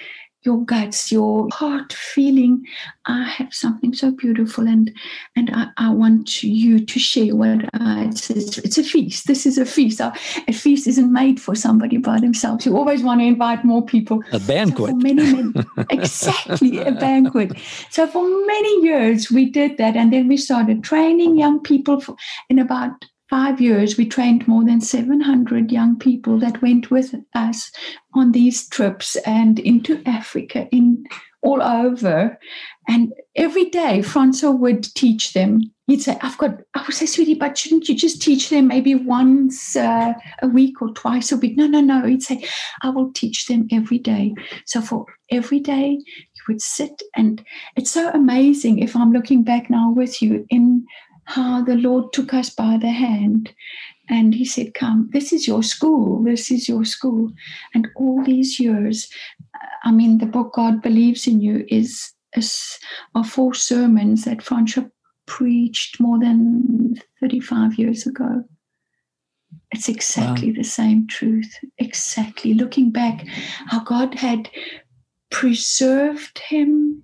your 0.46 0.64
guts, 0.64 1.12
your 1.12 1.48
heart 1.52 1.92
feeling, 1.92 2.64
I 3.06 3.24
have 3.24 3.52
something 3.52 3.92
so 3.92 4.10
beautiful 4.10 4.66
and 4.66 4.92
and 5.34 5.50
I, 5.52 5.68
I 5.76 5.90
want 5.90 6.42
you 6.42 6.84
to 6.84 6.98
share 6.98 7.36
what 7.36 7.68
I, 7.74 8.04
it's, 8.04 8.30
it's, 8.30 8.78
a 8.78 8.84
feast. 8.84 9.26
This 9.26 9.46
is 9.46 9.58
a 9.58 9.66
feast. 9.66 10.00
A, 10.00 10.12
a 10.48 10.52
feast 10.52 10.86
isn't 10.86 11.12
made 11.12 11.40
for 11.40 11.54
somebody 11.54 11.98
by 11.98 12.20
themselves. 12.20 12.64
You 12.64 12.76
always 12.76 13.02
want 13.02 13.20
to 13.20 13.26
invite 13.26 13.64
more 13.64 13.84
people. 13.84 14.22
A 14.32 14.40
banquet. 14.40 14.90
So 14.90 14.96
many, 14.96 15.32
many, 15.32 15.52
exactly, 15.90 16.78
a 16.78 16.92
banquet. 16.92 17.52
So 17.90 18.06
for 18.06 18.22
many 18.46 18.82
years 18.82 19.30
we 19.30 19.50
did 19.50 19.76
that 19.78 19.96
and 19.96 20.12
then 20.12 20.28
we 20.28 20.36
started 20.36 20.82
training 20.82 21.36
young 21.36 21.60
people 21.60 22.00
for, 22.00 22.16
in 22.48 22.58
about 22.58 23.04
five 23.28 23.61
years, 23.61 23.97
we 23.97 24.06
trained 24.06 24.47
more 24.47 24.64
than 24.64 24.80
700 24.80 25.73
young 25.73 25.99
people 25.99 26.38
that 26.38 26.62
went 26.62 26.90
with 26.90 27.14
us 27.35 27.71
on 28.14 28.33
these 28.33 28.68
trips 28.68 29.16
and 29.16 29.59
into 29.59 30.02
Africa, 30.06 30.68
in 30.71 31.04
all 31.42 31.62
over. 31.62 32.38
And 32.88 33.12
every 33.37 33.66
day, 33.66 34.02
Francois 34.02 34.50
would 34.50 34.83
teach 34.83 35.33
them. 35.33 35.61
He'd 35.87 36.02
say, 36.02 36.18
I've 36.21 36.38
got, 36.38 36.59
I 36.75 36.83
would 36.83 36.95
say, 36.95 37.06
sweetie, 37.06 37.35
but 37.35 37.56
shouldn't 37.56 37.88
you 37.88 37.95
just 37.95 38.21
teach 38.21 38.50
them 38.50 38.66
maybe 38.66 38.97
once 38.97 39.76
uh, 39.76 40.14
a 40.42 40.49
week 40.49 40.83
or 40.83 40.92
twice 40.92 41.30
a 41.30 41.37
week? 41.37 41.56
No, 41.56 41.66
no, 41.68 41.80
no. 41.80 42.04
He'd 42.04 42.25
say, 42.25 42.45
I 42.83 42.90
will 42.90 43.12
teach 43.12 43.47
them 43.47 43.68
every 43.71 43.99
day. 43.99 44.35
So 44.66 44.80
for 44.80 45.06
every 45.30 45.61
day, 45.61 45.90
you 45.90 46.42
would 46.49 46.61
sit 46.61 47.02
and 47.14 47.45
it's 47.76 47.90
so 47.90 48.11
amazing 48.11 48.80
if 48.80 48.97
I'm 48.97 49.12
looking 49.12 49.45
back 49.45 49.71
now 49.71 49.92
with 49.92 50.21
you 50.21 50.45
in 50.50 50.85
how 51.26 51.62
the 51.62 51.75
Lord 51.75 52.12
took 52.12 52.33
us 52.33 52.50
by 52.50 52.78
the 52.80 52.90
hand 52.90 53.52
and 54.09 54.35
He 54.35 54.45
said, 54.45 54.75
Come, 54.75 55.11
this 55.12 55.33
is 55.33 55.47
your 55.47 55.62
school, 55.62 56.23
this 56.23 56.50
is 56.50 56.68
your 56.68 56.85
school. 56.85 57.33
And 57.75 57.88
all 57.97 58.23
these 58.25 58.59
years, 58.59 59.09
I 59.85 59.90
mean, 59.92 60.18
the 60.18 60.26
book 60.26 60.54
God 60.54 60.83
Believes 60.83 61.26
in 61.26 61.40
You 61.40 61.66
is, 61.68 62.12
is 62.37 62.78
are 63.14 63.25
four 63.25 63.54
sermons 63.54 64.25
that 64.25 64.42
Francois 64.42 64.85
preached 65.26 66.00
more 66.00 66.18
than 66.18 67.00
35 67.21 67.78
years 67.78 68.06
ago. 68.06 68.45
It's 69.73 69.88
exactly 69.88 70.52
wow. 70.52 70.59
the 70.59 70.64
same 70.64 71.06
truth. 71.09 71.59
Exactly. 71.78 72.54
Looking 72.54 72.90
back, 72.90 73.26
how 73.66 73.80
God 73.80 74.14
had 74.14 74.49
preserved 75.30 76.38
him 76.38 77.02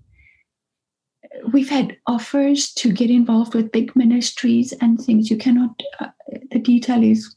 we've 1.53 1.69
had 1.69 1.97
offers 2.07 2.73
to 2.75 2.93
get 2.93 3.11
involved 3.11 3.55
with 3.55 3.73
big 3.73 3.95
ministries 3.97 4.73
and 4.81 5.01
things. 5.01 5.31
You 5.31 5.37
cannot, 5.37 5.83
uh, 6.01 6.09
the 6.51 6.59
detail 6.59 7.03
is, 7.03 7.35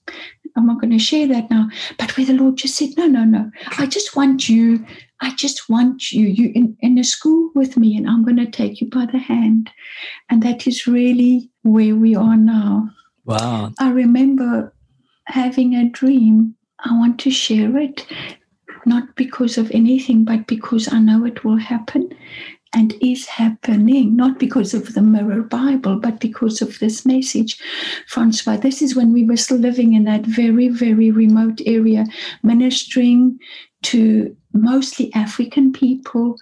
I'm 0.55 0.67
not 0.67 0.79
going 0.79 0.91
to 0.91 0.99
share 0.99 1.27
that 1.27 1.49
now. 1.49 1.69
But 1.97 2.15
where 2.15 2.25
the 2.25 2.33
Lord 2.33 2.57
just 2.57 2.75
said, 2.75 2.89
no, 2.97 3.07
no, 3.07 3.23
no. 3.23 3.51
I 3.77 3.85
just 3.85 4.15
want 4.15 4.47
you, 4.47 4.85
I 5.21 5.33
just 5.35 5.69
want 5.69 6.11
you, 6.11 6.27
you 6.27 6.51
in, 6.55 6.77
in 6.81 6.97
a 6.97 7.03
school 7.03 7.51
with 7.55 7.77
me, 7.77 7.97
and 7.97 8.07
I'm 8.07 8.23
going 8.23 8.37
to 8.37 8.49
take 8.49 8.81
you 8.81 8.89
by 8.89 9.05
the 9.05 9.17
hand. 9.17 9.69
And 10.29 10.43
that 10.43 10.67
is 10.67 10.87
really 10.87 11.49
where 11.63 11.95
we 11.95 12.15
are 12.15 12.37
now. 12.37 12.89
Wow. 13.25 13.71
I 13.79 13.89
remember 13.89 14.73
having 15.25 15.75
a 15.75 15.89
dream. 15.89 16.55
I 16.79 16.93
want 16.93 17.19
to 17.21 17.31
share 17.31 17.75
it, 17.77 18.05
not 18.85 19.15
because 19.15 19.57
of 19.57 19.71
anything, 19.71 20.23
but 20.23 20.45
because 20.45 20.91
I 20.91 20.99
know 20.99 21.25
it 21.25 21.43
will 21.43 21.57
happen 21.57 22.15
and 22.75 22.93
is 23.01 23.25
happening, 23.25 24.17
not 24.17 24.37
because 24.37 24.73
of 24.73 24.93
the 24.93 25.01
Mirror 25.01 25.43
Bible, 25.43 25.95
but 25.95 26.19
because 26.19 26.61
of 26.61 26.77
this 26.79 27.05
message, 27.05 27.57
Francois. 28.07 28.57
This 28.57 28.81
is 28.81 28.95
when 28.95 29.13
we 29.13 29.23
were 29.23 29.37
still 29.37 29.57
living 29.57 29.93
in 29.93 30.03
that 30.03 30.25
very, 30.25 30.67
very 30.67 31.09
remote 31.09 31.61
area, 31.65 32.05
ministering 32.43 33.39
to 33.83 34.35
mostly 34.51 35.09
African 35.13 35.71
people 35.71 36.35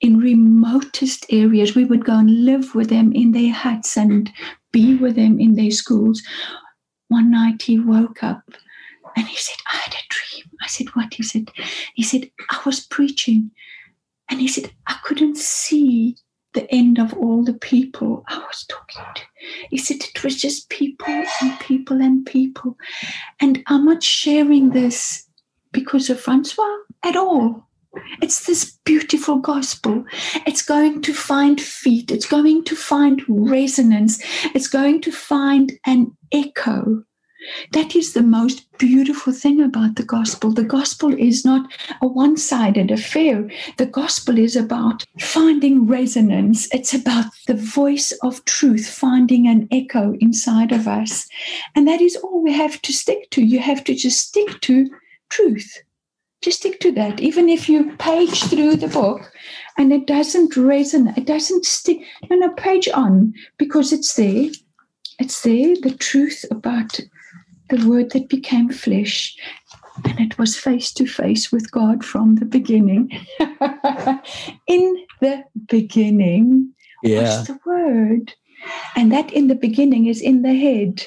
in 0.00 0.18
remotest 0.18 1.26
areas. 1.30 1.74
We 1.74 1.84
would 1.84 2.06
go 2.06 2.16
and 2.16 2.46
live 2.46 2.74
with 2.74 2.88
them 2.88 3.12
in 3.12 3.32
their 3.32 3.52
huts 3.52 3.94
and 3.96 4.32
be 4.72 4.96
with 4.96 5.16
them 5.16 5.38
in 5.38 5.54
their 5.54 5.70
schools. 5.70 6.22
One 7.08 7.30
night 7.30 7.60
he 7.60 7.78
woke 7.78 8.22
up 8.22 8.42
and 9.16 9.28
he 9.28 9.36
said, 9.36 9.58
I 9.70 9.76
had 9.76 9.92
a 9.92 10.08
dream. 10.08 10.50
I 10.62 10.66
said, 10.66 10.86
What 10.94 11.20
is 11.20 11.34
it? 11.34 11.50
He 11.94 12.02
said, 12.02 12.30
I 12.50 12.60
was 12.64 12.80
preaching 12.80 13.50
and 14.30 14.40
he 14.40 14.48
said, 14.48 14.72
I 14.86 14.96
couldn't 15.04 15.36
see 15.36 16.16
the 16.54 16.72
end 16.72 16.98
of 16.98 17.12
all 17.14 17.42
the 17.44 17.54
people 17.54 18.24
I 18.28 18.38
was 18.38 18.64
talking 18.68 19.02
to. 19.16 19.22
He 19.70 19.76
said 19.76 19.96
it 19.96 20.24
was 20.24 20.40
just 20.40 20.70
people 20.70 21.24
and 21.42 21.60
people 21.60 22.00
and 22.00 22.24
people. 22.24 22.76
And 23.40 23.62
I'm 23.66 23.84
not 23.84 24.02
sharing 24.02 24.70
this 24.70 25.28
because 25.72 26.08
of 26.08 26.20
Francois 26.20 26.76
at 27.04 27.16
all. 27.16 27.68
It's 28.22 28.46
this 28.46 28.78
beautiful 28.84 29.36
gospel. 29.36 30.04
It's 30.46 30.62
going 30.62 31.02
to 31.02 31.12
find 31.12 31.60
feet. 31.60 32.10
It's 32.10 32.26
going 32.26 32.64
to 32.64 32.76
find 32.76 33.22
resonance. 33.28 34.20
It's 34.54 34.68
going 34.68 35.00
to 35.02 35.12
find 35.12 35.72
an 35.86 36.16
echo 36.32 37.04
that 37.72 37.94
is 37.94 38.12
the 38.12 38.22
most 38.22 38.66
beautiful 38.78 39.32
thing 39.32 39.60
about 39.60 39.96
the 39.96 40.04
gospel. 40.04 40.50
The 40.50 40.64
gospel 40.64 41.14
is 41.14 41.44
not 41.44 41.70
a 42.02 42.06
one 42.06 42.36
sided 42.36 42.90
affair. 42.90 43.50
The 43.76 43.86
gospel 43.86 44.38
is 44.38 44.56
about 44.56 45.04
finding 45.20 45.86
resonance, 45.86 46.72
it's 46.72 46.94
about 46.94 47.26
the 47.46 47.54
voice 47.54 48.12
of 48.22 48.44
truth 48.44 48.88
finding 48.88 49.46
an 49.46 49.68
echo 49.70 50.14
inside 50.20 50.72
of 50.72 50.88
us. 50.88 51.28
And 51.74 51.86
that 51.88 52.00
is 52.00 52.16
all 52.16 52.42
we 52.42 52.52
have 52.52 52.80
to 52.82 52.92
stick 52.92 53.30
to. 53.30 53.42
You 53.42 53.60
have 53.60 53.84
to 53.84 53.94
just 53.94 54.28
stick 54.28 54.60
to 54.62 54.88
truth. 55.30 55.82
Just 56.42 56.58
stick 56.58 56.78
to 56.80 56.92
that. 56.92 57.20
Even 57.20 57.48
if 57.48 57.68
you 57.68 57.96
page 57.96 58.44
through 58.44 58.76
the 58.76 58.88
book 58.88 59.32
and 59.78 59.92
it 59.92 60.06
doesn't 60.06 60.52
resonate, 60.52 61.16
it 61.16 61.26
doesn't 61.26 61.64
stick, 61.64 61.98
no, 62.28 62.36
no, 62.36 62.50
page 62.50 62.88
on 62.88 63.32
because 63.56 63.92
it's 63.92 64.14
there. 64.14 64.50
It's 65.18 65.42
there, 65.42 65.74
the 65.80 65.96
truth 65.98 66.44
about 66.50 67.00
the 67.70 67.88
word 67.88 68.10
that 68.10 68.28
became 68.28 68.70
flesh 68.70 69.36
and 70.04 70.20
it 70.20 70.38
was 70.38 70.56
face 70.56 70.92
to 70.94 71.06
face 71.06 71.52
with 71.52 71.70
God 71.70 72.04
from 72.04 72.36
the 72.36 72.44
beginning. 72.44 73.10
in 74.66 75.06
the 75.20 75.44
beginning 75.68 76.72
yeah. 77.02 77.20
was 77.20 77.46
the 77.46 77.58
word. 77.64 78.34
And 78.96 79.12
that 79.12 79.32
in 79.32 79.48
the 79.48 79.54
beginning 79.54 80.06
is 80.06 80.20
in 80.20 80.42
the 80.42 80.54
head. 80.54 81.04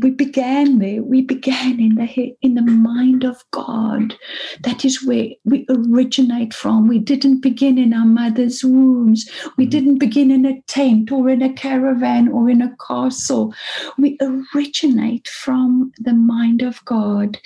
We 0.00 0.10
began 0.10 0.78
there. 0.78 1.02
We 1.02 1.22
began 1.22 1.80
in 1.80 1.94
the 1.94 2.36
in 2.42 2.54
the 2.54 2.62
mind 2.62 3.24
of 3.24 3.42
God. 3.52 4.14
That 4.62 4.84
is 4.84 5.04
where 5.04 5.28
we 5.44 5.66
originate 5.68 6.54
from. 6.54 6.88
We 6.88 6.98
didn't 6.98 7.40
begin 7.40 7.78
in 7.78 7.92
our 7.92 8.06
mother's 8.06 8.62
wombs. 8.62 9.28
We 9.56 9.64
mm-hmm. 9.64 9.70
didn't 9.70 9.98
begin 9.98 10.30
in 10.30 10.44
a 10.44 10.60
tent 10.62 11.10
or 11.10 11.28
in 11.28 11.42
a 11.42 11.52
caravan 11.52 12.28
or 12.28 12.50
in 12.50 12.62
a 12.62 12.74
castle. 12.86 13.54
We 13.96 14.18
originate 14.20 15.28
from 15.28 15.92
the 15.98 16.14
mind 16.14 16.62
of 16.62 16.84
God, 16.84 17.38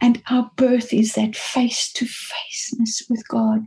and 0.00 0.22
our 0.30 0.50
birth 0.56 0.92
is 0.92 1.14
that 1.14 1.36
face 1.36 1.92
to 1.92 2.06
faceness 2.06 3.02
with 3.08 3.26
God, 3.28 3.64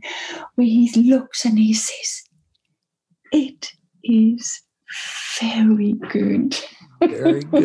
where 0.54 0.66
He 0.66 0.90
looks 0.94 1.44
and 1.44 1.58
He 1.58 1.74
says, 1.74 2.22
"It 3.32 3.72
is 4.04 4.60
very 5.40 5.94
good." 6.10 6.56
Very 7.00 7.44
good. 7.44 7.64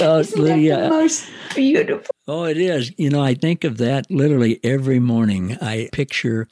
Oh, 0.00 0.18
Isn't 0.20 0.42
Lydia, 0.42 0.76
that 0.76 0.82
the 0.84 0.90
most 0.90 1.30
beautiful? 1.54 2.14
Oh, 2.28 2.44
it 2.44 2.58
is. 2.58 2.92
You 2.98 3.10
know, 3.10 3.22
I 3.22 3.34
think 3.34 3.64
of 3.64 3.78
that 3.78 4.10
literally 4.10 4.60
every 4.64 4.98
morning. 5.00 5.56
I 5.60 5.88
picture, 5.92 6.48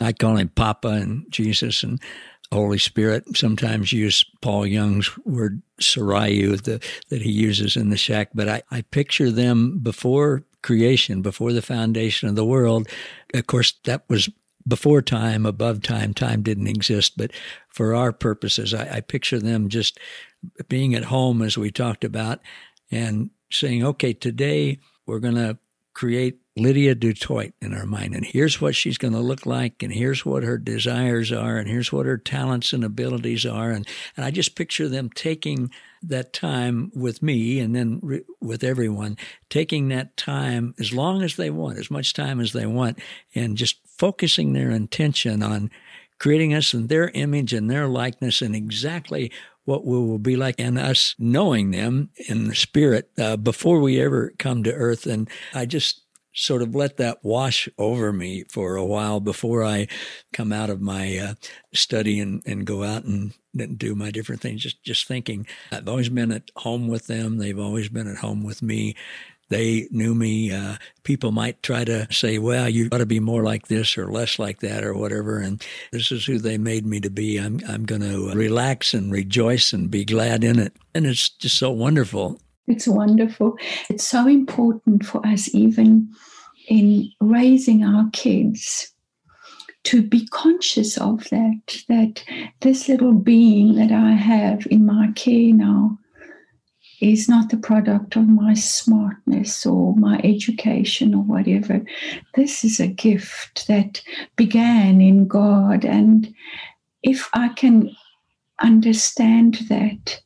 I 0.00 0.12
call 0.12 0.36
him 0.36 0.48
Papa 0.48 0.88
and 0.88 1.26
Jesus 1.30 1.82
and 1.82 2.00
Holy 2.52 2.78
Spirit. 2.78 3.24
Sometimes 3.36 3.92
use 3.92 4.24
Paul 4.42 4.66
Young's 4.66 5.10
word 5.26 5.62
Sarayu 5.80 6.62
the, 6.62 6.84
that 7.08 7.22
he 7.22 7.30
uses 7.30 7.76
in 7.76 7.90
the 7.90 7.96
shack, 7.96 8.30
but 8.34 8.48
I, 8.48 8.62
I 8.70 8.82
picture 8.82 9.30
them 9.30 9.78
before 9.80 10.44
creation, 10.62 11.22
before 11.22 11.52
the 11.52 11.62
foundation 11.62 12.28
of 12.28 12.36
the 12.36 12.44
world. 12.44 12.88
Of 13.34 13.46
course, 13.46 13.74
that 13.84 14.04
was 14.08 14.28
before 14.66 15.02
time, 15.02 15.46
above 15.46 15.82
time. 15.82 16.14
Time 16.14 16.42
didn't 16.42 16.66
exist, 16.66 17.16
but 17.16 17.30
for 17.68 17.94
our 17.94 18.12
purposes, 18.12 18.74
I, 18.74 18.96
I 18.96 19.00
picture 19.00 19.38
them 19.38 19.68
just 19.68 19.98
being 20.68 20.94
at 20.94 21.04
home, 21.04 21.42
as 21.42 21.56
we 21.56 21.70
talked 21.70 22.04
about, 22.04 22.40
and 22.90 23.30
saying, 23.50 23.84
okay, 23.84 24.12
today 24.12 24.78
we're 25.06 25.20
going 25.20 25.34
to 25.34 25.58
create 25.94 26.40
Lydia 26.56 26.94
Dutoit 26.94 27.52
in 27.60 27.74
our 27.74 27.84
mind. 27.84 28.14
And 28.14 28.24
here's 28.24 28.60
what 28.60 28.74
she's 28.74 28.96
going 28.96 29.12
to 29.12 29.20
look 29.20 29.44
like, 29.44 29.82
and 29.82 29.92
here's 29.92 30.24
what 30.24 30.42
her 30.42 30.56
desires 30.56 31.30
are, 31.30 31.58
and 31.58 31.68
here's 31.68 31.92
what 31.92 32.06
her 32.06 32.16
talents 32.16 32.72
and 32.72 32.82
abilities 32.82 33.44
are. 33.44 33.70
And, 33.70 33.86
and 34.16 34.24
I 34.24 34.30
just 34.30 34.56
picture 34.56 34.88
them 34.88 35.10
taking 35.10 35.70
that 36.02 36.32
time 36.32 36.90
with 36.94 37.22
me 37.22 37.60
and 37.60 37.76
then 37.76 38.00
re- 38.02 38.24
with 38.40 38.64
everyone, 38.64 39.18
taking 39.50 39.88
that 39.88 40.16
time 40.16 40.74
as 40.78 40.94
long 40.94 41.22
as 41.22 41.36
they 41.36 41.50
want, 41.50 41.78
as 41.78 41.90
much 41.90 42.14
time 42.14 42.40
as 42.40 42.52
they 42.54 42.66
want, 42.66 42.98
and 43.34 43.56
just 43.56 43.78
focusing 43.86 44.52
their 44.52 44.70
intention 44.70 45.42
on 45.42 45.70
creating 46.18 46.54
us 46.54 46.72
in 46.72 46.86
their 46.86 47.10
image 47.10 47.52
and 47.52 47.70
their 47.70 47.86
likeness 47.86 48.40
and 48.40 48.56
exactly 48.56 49.30
what 49.64 49.84
we 49.84 49.98
will 49.98 50.18
be 50.18 50.36
like 50.36 50.54
and 50.58 50.78
us 50.78 51.14
knowing 51.18 51.72
them 51.72 52.08
in 52.28 52.48
the 52.48 52.54
spirit 52.54 53.10
uh, 53.18 53.36
before 53.36 53.80
we 53.80 54.00
ever 54.00 54.32
come 54.38 54.62
to 54.62 54.72
earth. 54.72 55.06
And 55.06 55.28
I 55.52 55.66
just 55.66 56.05
sort 56.36 56.62
of 56.62 56.74
let 56.74 56.98
that 56.98 57.24
wash 57.24 57.68
over 57.78 58.12
me 58.12 58.44
for 58.48 58.76
a 58.76 58.84
while 58.84 59.20
before 59.20 59.64
I 59.64 59.88
come 60.32 60.52
out 60.52 60.70
of 60.70 60.80
my 60.80 61.16
uh, 61.16 61.34
study 61.74 62.20
and, 62.20 62.42
and 62.46 62.66
go 62.66 62.84
out 62.84 63.04
and, 63.04 63.32
and 63.58 63.78
do 63.78 63.94
my 63.94 64.10
different 64.10 64.40
things. 64.40 64.62
Just, 64.62 64.82
just 64.84 65.08
thinking 65.08 65.46
I've 65.72 65.88
always 65.88 66.08
been 66.08 66.30
at 66.30 66.50
home 66.56 66.88
with 66.88 67.06
them. 67.06 67.38
They've 67.38 67.58
always 67.58 67.88
been 67.88 68.06
at 68.06 68.18
home 68.18 68.44
with 68.44 68.62
me 68.62 68.94
they 69.48 69.88
knew 69.90 70.14
me. 70.14 70.52
Uh, 70.52 70.76
people 71.04 71.30
might 71.30 71.62
try 71.62 71.84
to 71.84 72.12
say, 72.12 72.38
well, 72.38 72.68
you 72.68 72.88
ought 72.90 72.98
to 72.98 73.06
be 73.06 73.20
more 73.20 73.42
like 73.42 73.68
this 73.68 73.96
or 73.96 74.10
less 74.10 74.38
like 74.38 74.60
that 74.60 74.84
or 74.84 74.94
whatever. 74.94 75.38
And 75.38 75.64
this 75.92 76.10
is 76.10 76.24
who 76.24 76.38
they 76.38 76.58
made 76.58 76.84
me 76.84 77.00
to 77.00 77.10
be. 77.10 77.38
I'm, 77.38 77.60
I'm 77.68 77.84
going 77.84 78.02
to 78.02 78.32
relax 78.34 78.92
and 78.92 79.12
rejoice 79.12 79.72
and 79.72 79.90
be 79.90 80.04
glad 80.04 80.42
in 80.42 80.58
it. 80.58 80.72
And 80.94 81.06
it's 81.06 81.28
just 81.28 81.58
so 81.58 81.70
wonderful. 81.70 82.40
It's 82.66 82.88
wonderful. 82.88 83.56
It's 83.88 84.06
so 84.06 84.26
important 84.26 85.06
for 85.06 85.24
us, 85.26 85.54
even 85.54 86.10
in 86.68 87.10
raising 87.20 87.84
our 87.84 88.10
kids, 88.12 88.92
to 89.84 90.02
be 90.02 90.26
conscious 90.28 90.98
of 90.98 91.28
that, 91.30 91.84
that 91.88 92.24
this 92.60 92.88
little 92.88 93.12
being 93.12 93.76
that 93.76 93.92
I 93.92 94.12
have 94.12 94.66
in 94.68 94.84
my 94.84 95.12
care 95.14 95.52
now 95.52 95.96
is 97.00 97.28
not 97.28 97.50
the 97.50 97.56
product 97.56 98.16
of 98.16 98.26
my 98.26 98.54
smartness 98.54 99.64
or 99.64 99.94
my 99.96 100.20
education 100.24 101.14
or 101.14 101.22
whatever. 101.22 101.82
This 102.34 102.64
is 102.64 102.80
a 102.80 102.86
gift 102.88 103.68
that 103.68 104.02
began 104.34 105.00
in 105.00 105.28
God. 105.28 105.84
And 105.84 106.34
if 107.02 107.28
I 107.32 107.48
can 107.48 107.94
understand 108.60 109.66
that, 109.68 110.20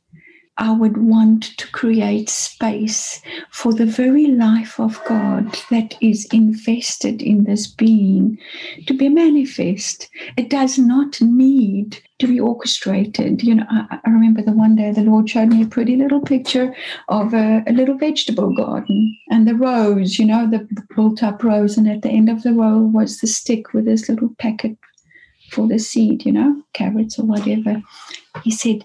I 0.60 0.72
would 0.72 0.98
want 0.98 1.56
to 1.56 1.66
create 1.72 2.28
space 2.28 3.22
for 3.50 3.72
the 3.72 3.86
very 3.86 4.26
life 4.26 4.78
of 4.78 5.02
God 5.06 5.56
that 5.70 5.96
is 6.02 6.26
invested 6.26 7.22
in 7.22 7.44
this 7.44 7.66
being 7.66 8.38
to 8.86 8.92
be 8.92 9.08
manifest. 9.08 10.10
It 10.36 10.50
does 10.50 10.78
not 10.78 11.18
need 11.22 11.98
to 12.18 12.26
be 12.26 12.38
orchestrated. 12.38 13.42
You 13.42 13.54
know, 13.54 13.66
I, 13.70 14.00
I 14.04 14.10
remember 14.10 14.42
the 14.42 14.52
one 14.52 14.76
day 14.76 14.92
the 14.92 15.00
Lord 15.00 15.30
showed 15.30 15.48
me 15.48 15.62
a 15.62 15.66
pretty 15.66 15.96
little 15.96 16.20
picture 16.20 16.76
of 17.08 17.32
a, 17.32 17.64
a 17.66 17.72
little 17.72 17.96
vegetable 17.96 18.54
garden 18.54 19.16
and 19.30 19.48
the 19.48 19.54
rows, 19.54 20.18
you 20.18 20.26
know, 20.26 20.46
the 20.46 20.68
built 20.94 21.22
up 21.22 21.42
rows, 21.42 21.78
and 21.78 21.88
at 21.88 22.02
the 22.02 22.10
end 22.10 22.28
of 22.28 22.42
the 22.42 22.52
row 22.52 22.78
was 22.78 23.18
the 23.18 23.26
stick 23.26 23.72
with 23.72 23.86
this 23.86 24.10
little 24.10 24.34
packet 24.38 24.76
for 25.50 25.66
the 25.66 25.78
seed, 25.78 26.26
you 26.26 26.32
know, 26.32 26.62
carrots 26.74 27.18
or 27.18 27.24
whatever. 27.24 27.82
He 28.44 28.50
said, 28.50 28.84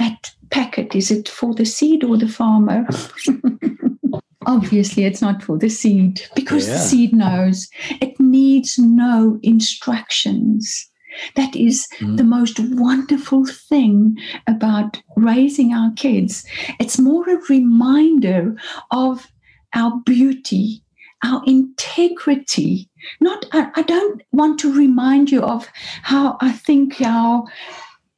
that 0.00 0.34
packet 0.50 0.94
is 0.96 1.10
it 1.10 1.28
for 1.28 1.54
the 1.54 1.66
seed 1.66 2.02
or 2.02 2.16
the 2.16 2.28
farmer? 2.28 2.86
Obviously, 4.46 5.04
it's 5.04 5.20
not 5.20 5.42
for 5.42 5.58
the 5.58 5.68
seed 5.68 6.22
because 6.34 6.66
yeah. 6.66 6.74
the 6.74 6.80
seed 6.80 7.14
knows 7.14 7.68
it 8.00 8.18
needs 8.18 8.78
no 8.78 9.38
instructions. 9.42 10.90
That 11.36 11.54
is 11.54 11.86
mm. 11.98 12.16
the 12.16 12.24
most 12.24 12.58
wonderful 12.58 13.44
thing 13.44 14.16
about 14.46 15.02
raising 15.16 15.74
our 15.74 15.92
kids. 15.92 16.46
It's 16.78 16.98
more 16.98 17.28
a 17.28 17.42
reminder 17.50 18.56
of 18.90 19.26
our 19.74 20.00
beauty, 20.06 20.82
our 21.22 21.42
integrity. 21.46 22.88
Not, 23.20 23.44
I, 23.52 23.70
I 23.76 23.82
don't 23.82 24.22
want 24.32 24.58
to 24.60 24.74
remind 24.74 25.30
you 25.30 25.42
of 25.42 25.68
how 26.02 26.38
I 26.40 26.52
think 26.52 27.02
our 27.02 27.44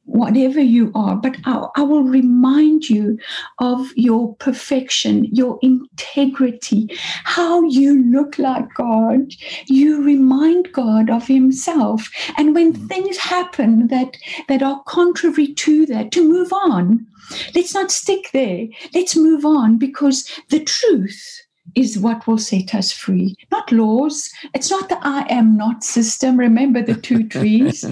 whatever 0.05 0.59
you 0.59 0.91
are, 0.95 1.15
but 1.15 1.37
I, 1.45 1.67
I, 1.75 1.81
will 1.81 2.03
remind 2.03 2.89
you 2.89 3.17
of 3.59 3.91
your 3.95 4.35
perfection, 4.35 5.25
your 5.25 5.59
integrity, 5.61 6.89
how 7.23 7.63
you 7.63 8.03
look 8.11 8.37
like 8.37 8.73
God. 8.73 9.31
You 9.67 10.03
remind 10.03 10.71
God 10.73 11.09
of 11.09 11.27
Himself. 11.27 12.09
And 12.37 12.53
when 12.53 12.73
mm. 12.73 12.87
things 12.87 13.17
happen 13.17 13.87
that, 13.87 14.17
that 14.49 14.61
are 14.61 14.83
contrary 14.87 15.53
to 15.53 15.85
that, 15.87 16.11
to 16.11 16.27
move 16.27 16.51
on. 16.51 17.05
Let's 17.55 17.73
not 17.73 17.91
stick 17.91 18.29
there. 18.33 18.67
Let's 18.93 19.15
move 19.15 19.45
on 19.45 19.77
because 19.77 20.29
the 20.49 20.59
truth 20.59 21.41
is 21.75 21.97
what 21.97 22.27
will 22.27 22.37
set 22.37 22.75
us 22.75 22.91
free, 22.91 23.35
not 23.51 23.71
laws. 23.71 24.29
It's 24.53 24.69
not 24.69 24.89
the 24.89 24.99
I 25.01 25.25
am 25.29 25.57
not 25.57 25.83
system. 25.83 26.37
Remember 26.37 26.81
the 26.81 26.95
two 26.95 27.27
trees? 27.35 27.83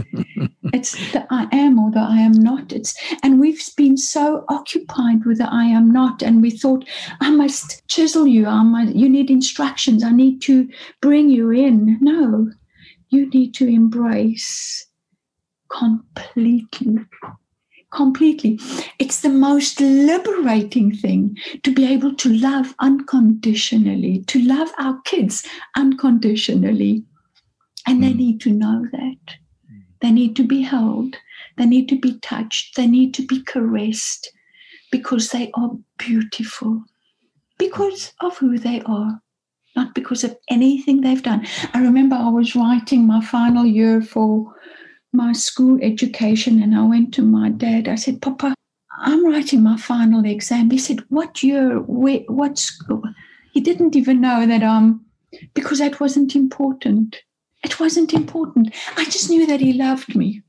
it's 0.74 0.91
the 1.12 1.26
I 1.30 1.48
am 1.52 1.80
or 1.80 1.91
the 1.91 2.00
I 2.00 2.17
am 2.17 2.34
not. 2.34 2.72
It's 2.72 2.96
and 3.24 3.39
we've 3.39 3.62
been 3.76 3.98
so 3.98 4.46
occupied 4.50 5.26
with 5.26 5.39
the 5.39 5.52
I 5.52 5.65
am 5.65 5.91
not, 5.91 6.22
and 6.22 6.41
we 6.41 6.52
thought, 6.52 6.88
I 7.20 7.32
must 7.32 7.88
chisel 7.88 8.28
you. 8.28 8.46
I 8.46 8.63
must, 8.63 8.96
you 8.96 9.10
need 9.10 9.30
instructions. 9.30 10.04
I 10.04 10.12
need 10.12 10.41
to 10.44 10.70
bring 11.02 11.30
you 11.30 11.52
in. 11.52 11.98
No, 12.02 12.50
you 13.10 13.30
need 13.30 13.54
to 13.56 13.67
embrace 13.67 14.88
completely 15.70 17.00
completely. 17.91 18.60
It's 18.99 19.21
the 19.21 19.30
most 19.30 19.80
liberating 19.80 20.95
thing 20.95 21.38
to 21.63 21.73
be 21.73 21.86
able 21.86 22.15
to 22.15 22.34
love 22.34 22.73
unconditionally, 22.80 24.23
to 24.27 24.39
love 24.41 24.71
our 24.77 24.99
kids 25.01 25.45
unconditionally. 25.75 27.04
And 27.88 28.04
they 28.04 28.12
hmm. 28.12 28.17
need 28.17 28.41
to 28.41 28.51
know 28.51 28.86
that. 28.91 29.36
They 30.01 30.12
need 30.12 30.36
to 30.38 30.43
be 30.43 30.62
held. 30.62 31.17
They 31.58 31.65
need 31.65 31.88
to 31.89 31.99
be 31.99 32.19
touched. 32.19 32.75
They 32.75 32.88
need 32.88 33.13
to 33.15 33.25
be 33.25 33.43
caressed 33.43 34.32
because 34.91 35.30
they 35.30 35.51
are 35.54 35.71
beautiful, 35.97 36.84
because 37.58 38.13
of 38.19 38.38
who 38.38 38.58
they 38.58 38.82
are, 38.82 39.21
not 39.75 39.95
because 39.95 40.23
of 40.23 40.36
anything 40.49 41.01
they've 41.01 41.23
done. 41.23 41.47
I 41.73 41.80
remember 41.82 42.15
I 42.15 42.30
was 42.30 42.56
writing 42.56 43.08
my 43.08 43.23
final 43.23 43.65
year 43.65 44.01
for 44.01 44.54
my 45.13 45.34
school 45.34 45.80
education 45.82 46.62
and 46.62 46.76
I 46.76 46.84
went 46.84 47.13
to 47.15 47.21
my 47.21 47.50
dad. 47.50 47.88
I 47.88 47.95
said, 47.95 48.21
Papa, 48.21 48.56
I'm 49.00 49.26
writing 49.26 49.63
my 49.63 49.78
final 49.78 50.26
exam. 50.26 50.69
He 50.69 50.78
said, 50.78 51.00
What 51.10 51.43
year? 51.43 51.80
Where, 51.80 52.21
what 52.28 52.58
school? 52.58 53.04
He 53.54 53.62
didn't 53.62 53.95
even 53.95 54.21
know 54.21 54.45
that 54.45 54.63
um 54.63 55.06
because 55.54 55.80
that 55.80 56.00
wasn't 56.00 56.36
important. 56.36 57.21
It 57.63 57.80
wasn't 57.80 58.13
important. 58.13 58.74
I 58.97 59.06
just 59.06 59.30
knew 59.30 59.45
that 59.47 59.62
he 59.62 59.74
loved 59.74 60.15
me. 60.15 60.41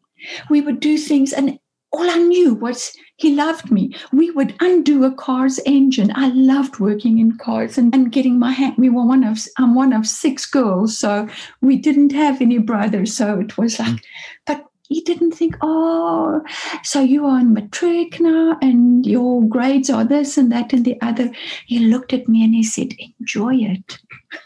We 0.48 0.60
would 0.60 0.80
do 0.80 0.96
things 0.96 1.32
and 1.32 1.58
all 1.92 2.10
I 2.10 2.16
knew 2.16 2.54
was 2.54 2.96
he 3.16 3.34
loved 3.34 3.70
me. 3.70 3.94
We 4.12 4.30
would 4.30 4.54
undo 4.60 5.04
a 5.04 5.14
car's 5.14 5.60
engine. 5.66 6.10
I 6.14 6.28
loved 6.28 6.80
working 6.80 7.18
in 7.18 7.36
cars 7.38 7.78
and, 7.78 7.94
and 7.94 8.10
getting 8.10 8.38
my 8.38 8.52
hand. 8.52 8.74
We 8.78 8.88
were 8.88 9.04
one 9.04 9.24
of 9.24 9.38
I'm 9.58 9.74
one 9.74 9.92
of 9.92 10.06
six 10.06 10.46
girls, 10.46 10.98
so 10.98 11.28
we 11.60 11.76
didn't 11.76 12.12
have 12.12 12.40
any 12.40 12.58
brothers. 12.58 13.14
So 13.16 13.38
it 13.38 13.58
was 13.58 13.78
like, 13.78 13.88
mm. 13.88 14.00
but 14.46 14.66
he 14.88 15.00
didn't 15.02 15.32
think, 15.32 15.56
oh, 15.62 16.42
so 16.82 17.00
you 17.00 17.26
are 17.26 17.40
in 17.40 17.54
matric 17.54 18.20
now 18.20 18.58
and 18.60 19.06
your 19.06 19.42
grades 19.48 19.88
are 19.88 20.04
this 20.04 20.36
and 20.36 20.52
that 20.52 20.72
and 20.72 20.84
the 20.84 21.00
other. 21.00 21.32
He 21.66 21.78
looked 21.78 22.12
at 22.12 22.28
me 22.28 22.44
and 22.44 22.54
he 22.54 22.62
said, 22.62 22.92
enjoy 23.20 23.54
it. 23.56 23.98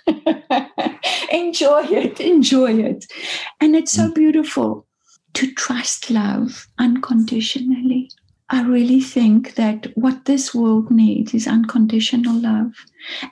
enjoy 1.32 1.82
it, 1.84 2.20
enjoy 2.20 2.74
it. 2.74 3.06
And 3.60 3.74
it's 3.74 3.92
so 3.92 4.08
mm. 4.08 4.14
beautiful 4.14 4.85
to 5.36 5.52
trust 5.52 6.10
love 6.10 6.66
unconditionally. 6.78 8.10
I 8.48 8.62
really 8.62 9.02
think 9.02 9.54
that 9.56 9.86
what 9.94 10.24
this 10.24 10.54
world 10.54 10.90
needs 10.90 11.34
is 11.34 11.46
unconditional 11.46 12.40
love. 12.40 12.72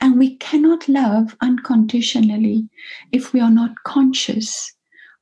And 0.03 0.19
we 0.19 0.37
cannot 0.37 0.87
love 0.87 1.35
unconditionally 1.40 2.69
if 3.11 3.33
we 3.33 3.40
are 3.40 3.51
not 3.51 3.71
conscious 3.87 4.71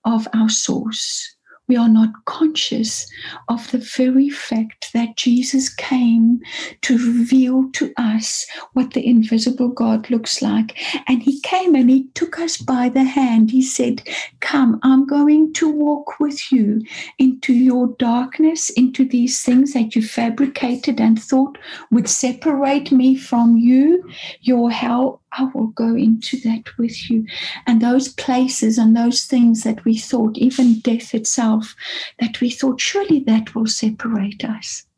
of 0.04 0.26
our 0.34 0.48
source 0.48 1.36
we 1.68 1.76
are 1.76 1.88
not 1.88 2.10
conscious 2.26 3.10
of 3.48 3.70
the 3.70 3.78
very 3.78 4.28
fact 4.28 4.92
that 4.92 5.16
Jesus 5.16 5.72
came 5.72 6.40
to 6.82 6.98
reveal 6.98 7.70
to 7.72 7.92
us 7.96 8.46
what 8.72 8.92
the 8.92 9.06
invisible 9.06 9.68
God 9.68 10.10
looks 10.10 10.42
like. 10.42 10.76
And 11.08 11.22
he 11.22 11.40
came 11.40 11.74
and 11.74 11.88
he 11.88 12.08
took 12.14 12.38
us 12.38 12.56
by 12.56 12.88
the 12.88 13.04
hand. 13.04 13.50
He 13.50 13.62
said, 13.62 14.02
Come, 14.40 14.80
I'm 14.82 15.06
going 15.06 15.52
to 15.54 15.70
walk 15.70 16.18
with 16.20 16.52
you 16.52 16.82
into 17.18 17.54
your 17.54 17.88
darkness, 17.98 18.68
into 18.70 19.04
these 19.04 19.42
things 19.42 19.72
that 19.72 19.94
you 19.96 20.02
fabricated 20.02 21.00
and 21.00 21.22
thought 21.22 21.56
would 21.90 22.08
separate 22.08 22.92
me 22.92 23.16
from 23.16 23.56
you, 23.56 24.04
your 24.40 24.70
hell 24.70 25.21
I 25.32 25.44
will 25.54 25.68
go 25.68 25.94
into 25.94 26.38
that 26.40 26.76
with 26.78 27.10
you. 27.10 27.26
And 27.66 27.80
those 27.80 28.08
places 28.08 28.78
and 28.78 28.96
those 28.96 29.24
things 29.24 29.62
that 29.62 29.84
we 29.84 29.96
thought, 29.96 30.36
even 30.36 30.80
death 30.80 31.14
itself, 31.14 31.74
that 32.20 32.40
we 32.40 32.50
thought, 32.50 32.80
surely 32.80 33.20
that 33.20 33.54
will 33.54 33.66
separate 33.66 34.44
us. 34.44 34.84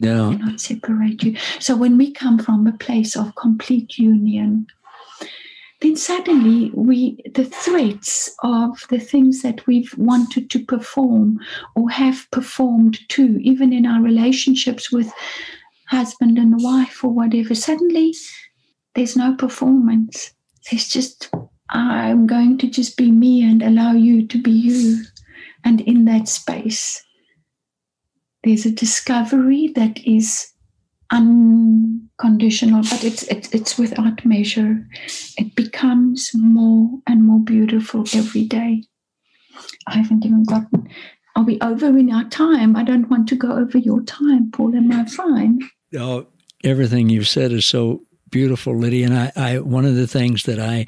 Yeah. 0.00 0.30
not 0.30 0.60
separate 0.60 1.22
you. 1.22 1.36
So 1.60 1.76
when 1.76 1.96
we 1.96 2.10
come 2.10 2.36
from 2.36 2.66
a 2.66 2.76
place 2.76 3.14
of 3.14 3.36
complete 3.36 3.98
union, 3.98 4.66
then 5.80 5.94
suddenly 5.94 6.72
we 6.74 7.18
the 7.36 7.44
threats 7.44 8.34
of 8.42 8.84
the 8.90 8.98
things 8.98 9.42
that 9.42 9.64
we've 9.68 9.96
wanted 9.96 10.50
to 10.50 10.64
perform 10.64 11.38
or 11.76 11.88
have 11.90 12.28
performed 12.32 12.98
too, 13.08 13.38
even 13.42 13.72
in 13.72 13.86
our 13.86 14.02
relationships 14.02 14.90
with 14.90 15.12
husband 15.86 16.36
and 16.36 16.60
wife 16.60 17.04
or 17.04 17.12
whatever, 17.12 17.54
suddenly 17.54 18.12
there's 18.94 19.16
no 19.16 19.34
performance. 19.34 20.32
There's 20.70 20.88
just, 20.88 21.30
I'm 21.70 22.26
going 22.26 22.58
to 22.58 22.68
just 22.68 22.96
be 22.96 23.10
me 23.10 23.42
and 23.42 23.62
allow 23.62 23.92
you 23.92 24.26
to 24.28 24.40
be 24.40 24.50
you. 24.50 25.02
And 25.64 25.80
in 25.80 26.04
that 26.06 26.28
space, 26.28 27.02
there's 28.44 28.66
a 28.66 28.70
discovery 28.72 29.72
that 29.76 30.04
is 30.04 30.52
unconditional, 31.10 32.82
but 32.82 33.04
it's, 33.04 33.22
it's, 33.24 33.48
it's 33.52 33.78
without 33.78 34.24
measure. 34.24 34.86
It 35.38 35.54
becomes 35.54 36.32
more 36.34 36.98
and 37.06 37.24
more 37.24 37.40
beautiful 37.40 38.04
every 38.14 38.44
day. 38.44 38.84
I 39.86 39.96
haven't 39.96 40.24
even 40.24 40.44
gotten. 40.44 40.88
Are 41.36 41.44
we 41.44 41.60
over 41.60 41.86
in 41.96 42.12
our 42.12 42.24
time? 42.24 42.76
I 42.76 42.82
don't 42.82 43.08
want 43.08 43.28
to 43.28 43.36
go 43.36 43.52
over 43.52 43.78
your 43.78 44.02
time, 44.02 44.50
Paul. 44.50 44.74
Am 44.74 44.92
I 44.92 45.04
fine? 45.06 45.60
No, 45.92 46.26
everything 46.64 47.08
you've 47.08 47.28
said 47.28 47.52
is 47.52 47.64
so 47.64 48.02
beautiful, 48.32 48.76
Lydia. 48.76 49.06
And 49.06 49.16
I, 49.16 49.32
I, 49.36 49.58
one 49.60 49.84
of 49.84 49.94
the 49.94 50.08
things 50.08 50.42
that 50.44 50.58
I 50.58 50.86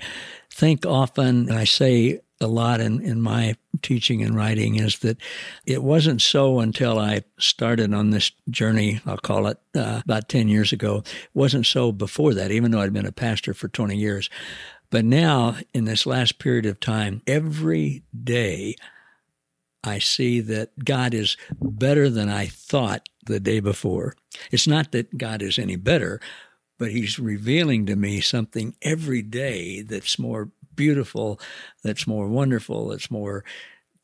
think 0.50 0.85
often, 0.85 1.52
I 1.52 1.62
say 1.62 2.20
a 2.40 2.48
lot 2.48 2.80
in, 2.80 3.00
in 3.00 3.20
my 3.20 3.54
teaching 3.83 4.22
and 4.22 4.35
writing, 4.35 4.74
is 4.74 4.98
that 4.98 5.18
it 5.64 5.85
wasn't 5.85 6.20
so 6.20 6.59
until 6.59 6.98
I 6.98 7.22
started 7.38 7.94
on 7.94 8.11
this 8.11 8.33
journey, 8.50 9.00
I'll 9.07 9.18
call 9.18 9.46
it 9.46 9.59
uh, 9.76 10.00
about 10.04 10.28
10 10.28 10.48
years 10.48 10.72
ago. 10.72 11.04
It 11.04 11.30
wasn't 11.33 11.66
so 11.66 11.92
before 11.92 12.35
that, 12.35 12.50
even 12.50 12.72
though 12.72 12.80
I'd 12.80 12.92
been 12.92 13.07
a 13.07 13.12
pastor 13.12 13.54
for 13.54 13.68
20 13.68 13.96
years. 13.96 14.28
But 14.90 15.04
now, 15.04 15.57
in 15.72 15.85
this 15.85 16.07
last 16.07 16.38
period 16.38 16.66
of 16.66 16.80
time, 16.80 17.22
every 17.26 18.02
day, 18.22 18.74
I 19.85 19.98
see 19.98 20.40
that 20.40 20.85
God 20.85 21.14
is 21.14 21.37
better 21.61 22.09
than 22.09 22.28
I 22.28 22.46
thought 22.46 23.09
the 23.26 23.40
day 23.40 23.61
before. 23.61 24.14
It's 24.50 24.66
not 24.66 24.92
that 24.92 25.16
God 25.18 25.42
is 25.42 25.59
any 25.59 25.76
better, 25.76 26.20
but 26.78 26.90
he's 26.90 27.18
revealing 27.18 27.87
to 27.87 27.96
me 27.96 28.20
something 28.20 28.74
every 28.82 29.22
day 29.22 29.82
that's 29.82 30.18
more 30.18 30.50
beautiful, 30.74 31.40
that's 31.82 32.06
more 32.06 32.28
wonderful, 32.28 32.88
that's 32.88 33.10
more 33.10 33.44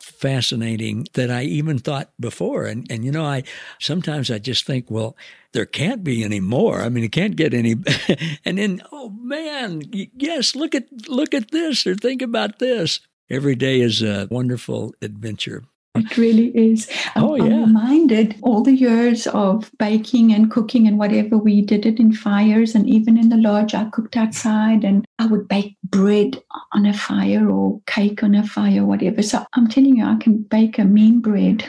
fascinating 0.00 1.06
that 1.12 1.30
I 1.30 1.42
even 1.42 1.78
thought 1.78 2.10
before. 2.18 2.64
And 2.66 2.90
and 2.90 3.04
you 3.04 3.12
know, 3.12 3.24
I 3.24 3.42
sometimes 3.78 4.30
I 4.30 4.38
just 4.38 4.66
think, 4.66 4.90
well, 4.90 5.16
there 5.52 5.66
can't 5.66 6.02
be 6.02 6.24
any 6.24 6.40
more. 6.40 6.80
I 6.80 6.88
mean, 6.88 7.04
it 7.04 7.12
can't 7.12 7.36
get 7.36 7.54
any. 7.54 7.76
and 8.44 8.58
then, 8.58 8.82
oh 8.92 9.10
man, 9.10 9.82
yes, 9.92 10.54
look 10.54 10.74
at 10.74 10.86
look 11.08 11.34
at 11.34 11.50
this 11.50 11.86
or 11.86 11.94
think 11.94 12.22
about 12.22 12.58
this. 12.58 13.00
Every 13.28 13.54
day 13.54 13.80
is 13.80 14.02
a 14.02 14.26
wonderful 14.30 14.94
adventure. 15.00 15.64
It 15.96 16.16
really 16.16 16.56
is. 16.56 16.88
Oh, 17.16 17.34
I'm, 17.34 17.50
yeah. 17.50 17.56
I'm 17.56 17.64
reminded 17.66 18.36
all 18.42 18.62
the 18.62 18.72
years 18.72 19.26
of 19.26 19.70
baking 19.78 20.32
and 20.32 20.50
cooking 20.50 20.86
and 20.86 20.98
whatever 20.98 21.36
we 21.36 21.62
did 21.62 21.84
it 21.84 21.98
in 21.98 22.12
fires 22.12 22.74
and 22.74 22.88
even 22.88 23.18
in 23.18 23.28
the 23.28 23.36
lodge 23.36 23.74
I 23.74 23.90
cooked 23.90 24.16
outside 24.16 24.84
and 24.84 25.04
I 25.18 25.26
would 25.26 25.48
bake 25.48 25.76
bread 25.84 26.40
on 26.72 26.86
a 26.86 26.94
fire 26.94 27.50
or 27.50 27.80
cake 27.86 28.22
on 28.22 28.34
a 28.36 28.46
fire, 28.46 28.84
whatever. 28.84 29.20
So 29.22 29.44
I'm 29.54 29.66
telling 29.66 29.96
you, 29.96 30.04
I 30.04 30.16
can 30.16 30.42
bake 30.42 30.78
a 30.78 30.84
mean 30.84 31.20
bread. 31.20 31.68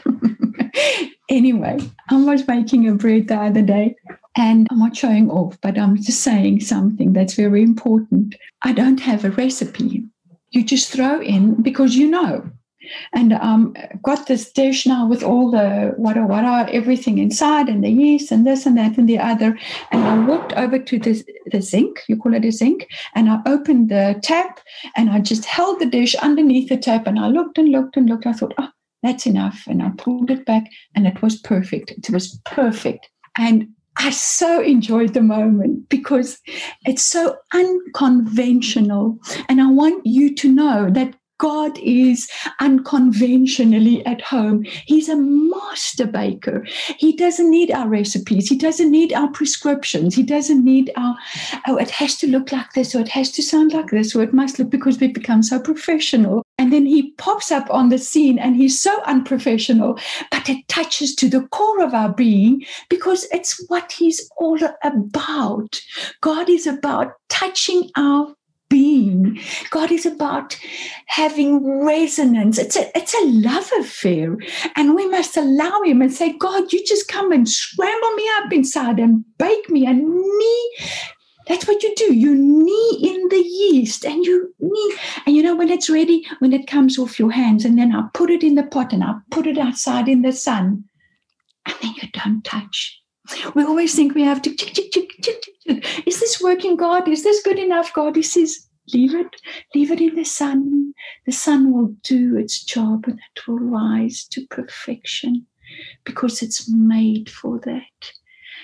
anyway, 1.30 1.80
I 2.10 2.16
was 2.16 2.48
making 2.48 2.88
a 2.88 2.94
bread 2.94 3.28
the 3.28 3.36
other 3.36 3.64
day 3.64 3.96
and 4.36 4.68
I'm 4.70 4.80
not 4.80 4.96
showing 4.96 5.32
off, 5.32 5.58
but 5.62 5.80
I'm 5.80 5.98
just 5.98 6.22
saying 6.22 6.62
something 6.62 7.14
that's 7.14 7.34
very 7.34 7.64
important. 7.64 8.36
I 8.62 8.72
don't 8.72 9.00
have 9.00 9.26
a 9.26 9.32
recipe. 9.32 10.04
You 10.52 10.64
just 10.64 10.92
throw 10.92 11.22
in 11.22 11.62
because 11.62 11.96
you 11.96 12.08
know 12.08 12.50
and 13.14 13.34
um, 13.34 13.76
got 14.04 14.28
this 14.28 14.52
dish 14.52 14.86
now 14.86 15.08
with 15.08 15.24
all 15.24 15.52
the 15.52 15.94
wada 15.98 16.26
wada, 16.26 16.72
everything 16.74 17.18
inside, 17.18 17.70
and 17.70 17.84
the 17.84 17.90
yeast, 17.90 18.32
and 18.32 18.46
this 18.46 18.66
and 18.66 18.78
that 18.78 18.98
and 18.98 19.08
the 19.08 19.20
other. 19.20 19.58
And 19.92 20.04
I 20.04 20.20
walked 20.26 20.54
over 20.54 20.80
to 20.80 21.00
the, 21.00 21.24
the 21.52 21.62
zinc, 21.62 22.02
you 22.08 22.18
call 22.18 22.34
it 22.34 22.46
a 22.46 22.52
zinc, 22.52 22.88
and 23.16 23.30
I 23.30 23.40
opened 23.46 23.90
the 23.90 24.20
tap 24.24 24.60
and 24.96 25.10
I 25.10 25.20
just 25.20 25.46
held 25.46 25.80
the 25.80 25.86
dish 25.86 26.16
underneath 26.16 26.70
the 26.70 26.78
tap 26.78 27.08
and 27.08 27.20
I 27.20 27.28
looked 27.28 27.58
and 27.58 27.70
looked 27.70 27.98
and 27.98 28.10
looked. 28.10 28.26
I 28.26 28.34
thought, 28.34 28.54
oh, 28.58 28.70
that's 29.04 29.26
enough. 29.26 29.64
And 29.68 29.82
I 29.82 29.92
pulled 29.98 30.30
it 30.32 30.46
back 30.46 30.66
and 30.96 31.08
it 31.08 31.22
was 31.22 31.38
perfect. 31.38 31.92
It 31.92 32.10
was 32.10 32.40
perfect. 32.46 33.10
And 33.38 33.70
I 33.98 34.10
so 34.12 34.62
enjoyed 34.62 35.14
the 35.14 35.22
moment 35.22 35.90
because 35.90 36.40
it's 36.86 37.04
so 37.04 37.36
unconventional. 37.54 39.20
And 39.50 39.62
I 39.62 39.70
want 39.70 40.06
you 40.06 40.34
to 40.36 40.52
know 40.52 40.90
that 40.92 41.16
God 41.42 41.80
is 41.80 42.30
unconventionally 42.60 44.06
at 44.06 44.22
home. 44.22 44.64
He's 44.86 45.10
a 45.10 45.16
master 45.16 46.06
baker. 46.06 46.68
He 47.00 47.16
doesn't 47.16 47.50
need 47.50 47.72
our 47.72 47.88
recipes. 47.88 48.48
He 48.48 48.56
doesn't 48.56 48.92
need 48.92 49.12
our 49.12 49.28
prescriptions. 49.32 50.14
He 50.14 50.22
doesn't 50.22 50.64
need 50.64 50.92
our, 50.96 51.18
oh, 51.68 51.78
it 51.78 51.90
has 51.90 52.16
to 52.18 52.28
look 52.28 52.52
like 52.52 52.74
this 52.74 52.94
or 52.94 53.00
it 53.00 53.08
has 53.08 53.32
to 53.32 53.42
sound 53.42 53.74
like 53.74 53.90
this 53.90 54.16
or 54.16 54.22
it 54.22 54.36
must 54.36 54.60
look 54.60 54.70
because 54.70 55.00
we've 55.00 55.16
become 55.16 55.42
so 55.42 55.60
professional. 55.60 56.44
And 56.60 56.72
then 56.72 56.86
he 56.86 57.12
pops 57.14 57.52
up 57.52 57.68
on 57.72 57.90
the 57.90 57.98
scene 57.98 58.38
and 58.38 58.56
he's 58.56 58.80
so 58.80 59.02
unprofessional, 59.06 59.98
but 60.30 60.48
it 60.48 60.68
touches 60.68 61.16
to 61.16 61.28
the 61.28 61.48
core 61.48 61.82
of 61.82 61.96
our 61.96 62.14
being 62.14 62.64
because 62.88 63.28
it's 63.32 63.66
what 63.68 63.92
he's 63.92 64.30
all 64.38 64.60
about. 64.84 65.82
God 66.22 66.52
is 66.52 66.68
about 66.68 67.14
touching 67.30 67.90
our 67.98 68.36
being. 68.72 69.38
God 69.70 69.92
is 69.92 70.06
about 70.06 70.58
having 71.08 71.86
resonance. 71.86 72.58
It's 72.58 72.78
a, 72.78 72.98
it's 72.98 73.14
a 73.14 73.26
love 73.26 73.70
affair. 73.78 74.38
And 74.76 74.96
we 74.96 75.08
must 75.08 75.36
allow 75.38 75.82
Him 75.84 76.02
and 76.02 76.12
say, 76.12 76.34
God, 76.38 76.72
you 76.72 76.84
just 76.86 77.10
come 77.10 77.32
and 77.32 77.48
scramble 77.48 78.12
me 78.14 78.28
up 78.38 78.54
inside 78.54 78.98
and 78.98 79.26
bake 79.38 79.70
me 79.70 79.86
and 79.86 80.00
knee. 80.08 80.78
That's 81.48 81.68
what 81.68 81.84
you 81.84 81.94
do. 81.96 82.14
You 82.14 82.34
knee 82.34 83.00
in 83.04 83.28
the 83.28 83.44
yeast 83.46 84.06
and 84.06 84.24
you 84.24 84.54
knee. 84.60 84.96
And 85.26 85.36
you 85.36 85.44
know, 85.44 85.56
when 85.56 85.70
it's 85.70 85.90
ready, 85.90 86.26
when 86.40 86.54
it 86.54 86.68
comes 86.68 86.98
off 86.98 87.20
your 87.20 87.32
hands, 87.32 87.66
and 87.66 87.78
then 87.78 87.94
I 87.94 88.04
put 88.14 88.30
it 88.30 88.42
in 88.42 88.56
the 88.56 88.64
pot 88.64 88.94
and 88.94 89.04
I 89.04 89.16
put 89.32 89.48
it 89.48 89.58
outside 89.58 90.08
in 90.08 90.22
the 90.22 90.32
sun. 90.32 90.86
And 91.66 91.76
then 91.82 91.94
you 92.02 92.08
don't 92.14 92.44
touch. 92.44 93.01
We 93.56 93.64
always 93.64 93.96
think 93.96 94.14
we 94.14 94.24
have 94.24 94.42
to. 94.44 94.50
Is 96.06 96.20
this 96.20 96.42
working, 96.42 96.76
God? 96.76 97.08
Is 97.08 97.24
this 97.24 97.42
good 97.44 97.60
enough, 97.60 97.94
God? 97.94 98.16
He 98.16 98.24
says, 98.24 98.68
leave 98.94 99.16
it, 99.16 99.36
leave 99.76 99.92
it 99.92 100.02
in 100.02 100.16
the 100.16 100.24
sun. 100.24 100.94
The 101.26 101.32
sun 101.32 101.74
will 101.74 101.96
do 102.04 102.38
its 102.38 102.64
job 102.64 103.06
and 103.08 103.20
it 103.36 103.48
will 103.48 103.60
rise 103.60 104.26
to 104.32 104.46
perfection. 104.48 105.46
because 106.04 106.42
it's 106.42 106.70
made 106.70 107.30
for 107.30 107.60
that. 107.60 108.12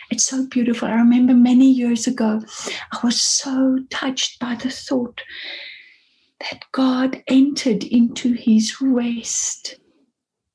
It's 0.10 0.26
so 0.26 0.48
beautiful. 0.48 0.88
I 0.88 0.94
remember 0.96 1.34
many 1.34 1.70
years 1.70 2.08
ago, 2.08 2.42
I 2.92 3.00
was 3.04 3.20
so 3.20 3.80
touched 3.90 4.40
by 4.40 4.56
the 4.56 4.70
thought 4.70 5.22
that 6.40 6.64
God 6.72 7.24
entered 7.28 7.84
into 7.84 8.34
his 8.34 8.80
rest. 8.82 9.76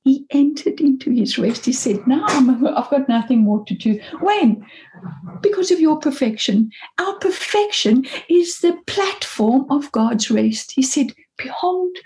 He 0.05 0.27
entered 0.31 0.81
into 0.81 1.11
his 1.11 1.39
rest. 1.39 1.65
He 1.65 1.73
said, 1.73 2.07
Now 2.07 2.25
I've 2.27 2.91
got 2.91 3.09
nothing 3.09 3.41
more 3.41 3.65
to 3.67 3.75
do. 3.75 4.01
When? 4.21 4.67
Because 5.41 5.71
of 5.71 5.81
your 5.81 5.99
perfection. 5.99 6.71
Our 6.99 7.15
perfection 7.19 8.07
is 8.29 8.61
the 8.61 8.77
platform 8.87 9.67
of 9.71 9.93
God's 9.93 10.31
rest. 10.31 10.73
He 10.73 10.83
said, 10.83 11.13
Behold, 11.37 11.97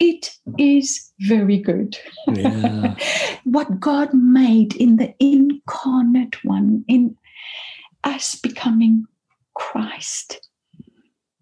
it 0.00 0.30
is 0.58 1.12
very 1.20 1.58
good. 1.58 1.96
Yeah. 2.26 2.96
what 3.44 3.78
God 3.78 4.12
made 4.12 4.74
in 4.74 4.96
the 4.96 5.14
incarnate 5.20 6.44
one, 6.44 6.84
in 6.88 7.16
us 8.02 8.34
becoming 8.34 9.06
Christ, 9.54 10.48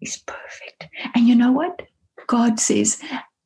is 0.01 0.17
perfect. 0.17 0.87
And 1.15 1.27
you 1.27 1.35
know 1.35 1.51
what? 1.51 1.81
God 2.27 2.59
says, 2.59 3.01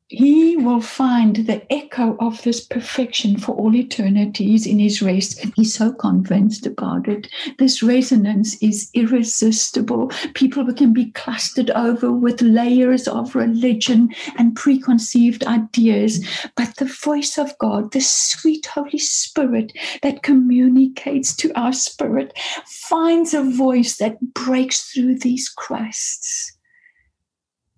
he 0.10 0.56
will 0.56 0.80
find 0.80 1.36
the 1.36 1.62
echo 1.72 2.16
of 2.22 2.42
this 2.44 2.62
perfection 2.62 3.38
for 3.38 3.54
all 3.56 3.76
eternities 3.76 4.66
in 4.66 4.80
his 4.80 5.02
race. 5.02 5.38
He's 5.56 5.74
so 5.74 5.92
convinced 5.92 6.66
about 6.66 7.10
it. 7.10 7.28
This 7.60 7.84
resonance 7.84 8.56
is 8.62 8.90
irresistible. 8.94 10.08
People 10.34 10.74
can 10.74 10.94
be 10.94 11.12
clustered 11.12 11.72
over 11.72 12.14
with 12.14 12.42
layers 12.42 13.08
of 13.10 13.36
religion 13.36 14.10
and 14.38 14.56
preconceived 14.56 15.44
ideas. 15.44 16.26
But 16.56 16.78
the 16.78 16.86
voice 16.86 17.38
of 17.38 17.58
God, 17.58 17.92
the 17.92 18.00
sweet 18.00 18.66
Holy 18.66 19.00
Spirit 19.00 19.74
that 20.04 20.24
communicates 20.24 21.36
to 21.36 21.52
our 21.60 21.74
spirit, 21.74 22.32
finds 22.66 23.34
a 23.34 23.44
voice 23.44 23.98
that 23.98 24.22
breaks 24.34 24.94
through 24.94 25.20
these 25.20 25.50
crusts 25.50 26.57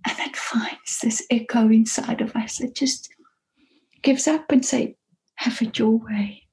and 0.10 0.18
that 0.18 0.36
finds 0.36 1.00
this 1.04 1.26
echo 1.30 1.70
inside 1.70 2.20
of 2.22 2.36
us 2.36 2.58
that 2.58 2.74
just 2.74 3.10
gives 4.02 4.28
up 4.28 4.52
and 4.52 4.66
say, 4.66 4.96
have 5.36 5.62
it 5.62 5.78
your 5.78 5.98
way. 6.00 6.44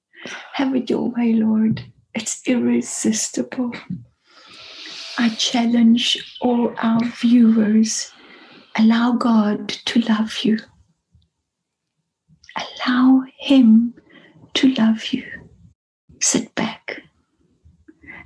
Have 0.53 0.75
it 0.75 0.91
your 0.91 1.11
way, 1.11 1.33
Lord. 1.33 1.83
It's 2.15 2.47
irresistible. 2.47 3.73
I 5.19 5.31
challenge 5.31 6.37
all 6.43 6.75
our 6.79 7.03
viewers 7.05 8.13
allow 8.79 9.13
God 9.13 9.69
to 9.69 10.01
love 10.01 10.39
you. 10.45 10.59
Allow 12.57 13.23
Him 13.39 13.95
to 14.55 14.75
love 14.75 15.07
you. 15.07 15.25
Sit 16.21 16.55
back. 16.55 17.01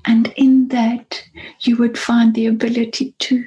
And 0.04 0.32
in 0.36 0.68
that, 0.68 1.22
you 1.60 1.76
would 1.76 1.96
find 1.96 2.34
the 2.34 2.46
ability 2.46 3.14
to. 3.20 3.44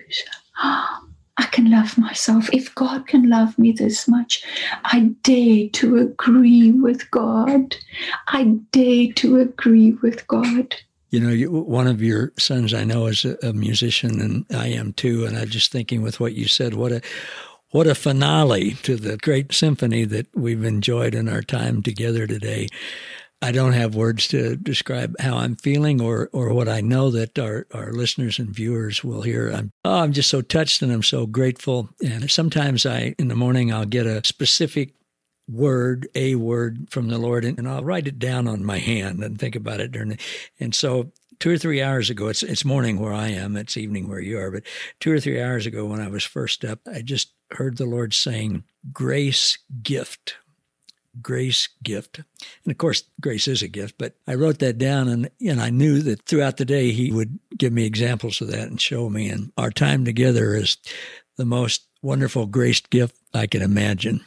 Oh, 0.62 1.00
I 1.38 1.46
can 1.46 1.72
love 1.72 1.98
myself. 1.98 2.50
If 2.54 2.74
God 2.76 3.08
can 3.08 3.30
love 3.30 3.58
me 3.58 3.72
this 3.72 4.08
much, 4.08 4.44
I 4.84 5.12
dare 5.24 5.70
to 5.70 5.98
agree 5.98 6.72
with 6.72 7.10
God. 7.10 7.76
I 8.28 8.44
dare 8.72 9.12
to 9.14 9.40
agree 9.40 9.94
with 10.04 10.28
God. 10.28 10.76
You 11.10 11.20
know, 11.20 11.30
you, 11.30 11.52
one 11.52 11.88
of 11.88 12.02
your 12.02 12.34
sons 12.38 12.74
I 12.74 12.84
know 12.84 13.08
is 13.08 13.26
a, 13.26 13.38
a 13.44 13.54
musician, 13.54 14.20
and 14.20 14.46
I 14.52 14.68
am 14.68 14.94
too. 14.94 15.26
And 15.26 15.38
I'm 15.38 15.50
just 15.50 15.72
thinking 15.72 16.02
with 16.02 16.20
what 16.20 16.34
you 16.34 16.48
said, 16.48 16.74
what 16.76 16.92
a 16.92 17.02
what 17.74 17.88
a 17.88 17.96
finale 17.96 18.74
to 18.84 18.96
the 18.96 19.18
great 19.18 19.52
symphony 19.52 20.06
that 20.06 20.28
we've 20.36 20.64
enjoyed 20.64 21.16
in 21.16 21.28
our 21.28 21.42
time 21.42 21.82
together 21.82 22.28
today. 22.28 22.68
I 23.44 23.52
don't 23.52 23.74
have 23.74 23.94
words 23.94 24.30
to 24.30 24.56
describe 24.56 25.20
how 25.20 25.36
I'm 25.36 25.58
feeling 25.58 26.00
or, 26.00 26.30
or 26.32 26.54
what 26.54 26.70
I 26.70 26.80
know 26.80 27.12
that 27.12 27.38
our, 27.38 27.68
our 27.74 27.92
listeners 27.92 28.40
and 28.40 28.56
viewers 28.56 29.04
will 29.04 29.22
hear. 29.22 29.52
I'm, 29.52 29.74
oh, 29.84 30.00
I'm 30.00 30.14
just 30.14 30.30
so 30.30 30.42
touched 30.42 30.82
and 30.82 30.94
I'm 30.94 31.04
so 31.04 31.26
grateful. 31.26 31.90
And 32.02 32.32
sometimes 32.32 32.86
I, 32.86 33.16
in 33.20 33.28
the 33.28 33.36
morning, 33.36 33.70
I'll 33.70 33.84
get 33.84 34.06
a 34.06 34.26
specific 34.26 34.94
word, 35.50 36.08
a 36.16 36.36
word 36.36 36.88
from 36.90 37.10
the 37.10 37.18
Lord, 37.18 37.44
and, 37.44 37.60
and 37.60 37.68
I'll 37.68 37.84
write 37.84 38.08
it 38.08 38.18
down 38.18 38.48
on 38.48 38.64
my 38.64 38.78
hand 38.78 39.22
and 39.22 39.38
think 39.38 39.58
about 39.58 39.82
it 39.82 39.92
during 39.92 40.08
the, 40.08 40.18
and 40.58 40.74
so 40.74 41.12
two 41.40 41.52
or 41.52 41.58
three 41.58 41.82
hours 41.82 42.10
ago, 42.10 42.30
it's, 42.30 42.44
it's 42.44 42.64
morning 42.64 42.98
where 42.98 43.12
I 43.12 43.28
am, 43.28 43.58
it's 43.58 43.76
evening 43.76 44.08
where 44.08 44.22
you 44.22 44.40
are, 44.40 44.52
but 44.52 44.64
two 45.02 45.12
or 45.12 45.20
three 45.20 45.42
hours 45.42 45.66
ago 45.66 45.86
when 45.86 46.00
I 46.00 46.08
was 46.08 46.24
first 46.24 46.64
up, 46.64 46.80
I 46.88 47.02
just 47.02 47.34
heard 47.52 47.76
the 47.76 47.86
Lord 47.86 48.14
saying, 48.14 48.64
grace 48.94 49.58
gift 49.82 50.38
grace 51.22 51.70
gift. 51.84 52.18
And 52.18 52.72
of 52.72 52.78
course, 52.78 53.04
grace 53.22 53.48
is 53.48 53.62
a 53.62 53.68
gift, 53.68 53.96
but 53.98 54.16
I 54.28 54.36
wrote 54.36 54.60
that 54.60 54.78
down 54.78 55.08
and, 55.08 55.30
and 55.46 55.62
I 55.62 55.70
knew 55.70 56.02
that 56.02 56.24
throughout 56.24 56.58
the 56.58 56.66
day 56.66 56.92
he 56.92 57.12
would 57.12 57.40
give 57.58 57.74
me 57.74 57.86
examples 57.86 58.42
of 58.42 58.48
that 58.48 58.68
and 58.68 58.80
show 58.80 59.10
me. 59.10 59.30
And 59.30 59.52
our 59.58 59.72
time 59.72 60.06
together 60.06 60.56
is 60.56 60.78
the 61.38 61.46
most 61.46 61.88
wonderful 62.02 62.46
graced 62.46 62.90
gift 62.90 63.16
I 63.34 63.48
can 63.48 63.62
imagine. 63.62 64.22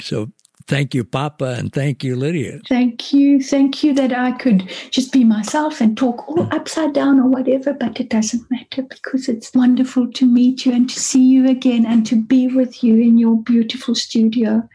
So 0.00 0.30
thank 0.66 0.94
you, 0.94 1.04
Papa, 1.04 1.56
and 1.58 1.72
thank 1.72 2.04
you, 2.04 2.14
Lydia. 2.14 2.60
Thank 2.68 3.12
you. 3.12 3.42
Thank 3.42 3.82
you 3.82 3.92
that 3.94 4.12
I 4.12 4.32
could 4.32 4.68
just 4.90 5.12
be 5.12 5.24
myself 5.24 5.80
and 5.80 5.96
talk 5.96 6.28
all 6.28 6.48
upside 6.52 6.94
down 6.94 7.18
or 7.18 7.28
whatever, 7.28 7.72
but 7.72 7.98
it 8.00 8.10
doesn't 8.10 8.48
matter 8.50 8.82
because 8.82 9.28
it's 9.28 9.54
wonderful 9.54 10.10
to 10.12 10.26
meet 10.26 10.64
you 10.64 10.72
and 10.72 10.88
to 10.88 11.00
see 11.00 11.22
you 11.22 11.48
again 11.48 11.84
and 11.86 12.06
to 12.06 12.16
be 12.16 12.48
with 12.48 12.84
you 12.84 12.94
in 12.94 13.18
your 13.18 13.36
beautiful 13.42 13.94
studio. 13.94 14.68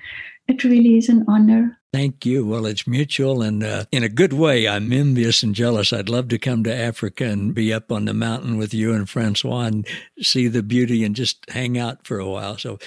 It 0.48 0.64
really 0.64 0.98
is 0.98 1.10
an 1.10 1.26
honor. 1.28 1.78
Thank 1.94 2.26
you. 2.26 2.46
Well, 2.46 2.66
it's 2.66 2.88
mutual 2.88 3.44
and 3.44 3.64
uh, 3.64 3.86
in 3.92 4.04
a 4.04 4.10
good 4.10 4.34
way. 4.34 4.68
I'm 4.68 4.92
envious 4.92 5.44
and 5.44 5.54
jealous. 5.54 5.94
I'd 5.94 6.10
love 6.10 6.28
to 6.30 6.40
come 6.40 6.64
to 6.64 6.76
Africa 6.76 7.26
and 7.26 7.54
be 7.54 7.72
up 7.72 7.92
on 7.92 8.06
the 8.06 8.16
mountain 8.16 8.58
with 8.58 8.74
you 8.74 8.94
and 8.94 9.08
Francois 9.08 9.66
and 9.66 9.88
see 10.20 10.48
the 10.48 10.64
beauty 10.64 11.04
and 11.04 11.16
just 11.16 11.48
hang 11.50 11.78
out 11.78 12.08
for 12.08 12.18
a 12.18 12.28
while. 12.28 12.58
So 12.58 12.80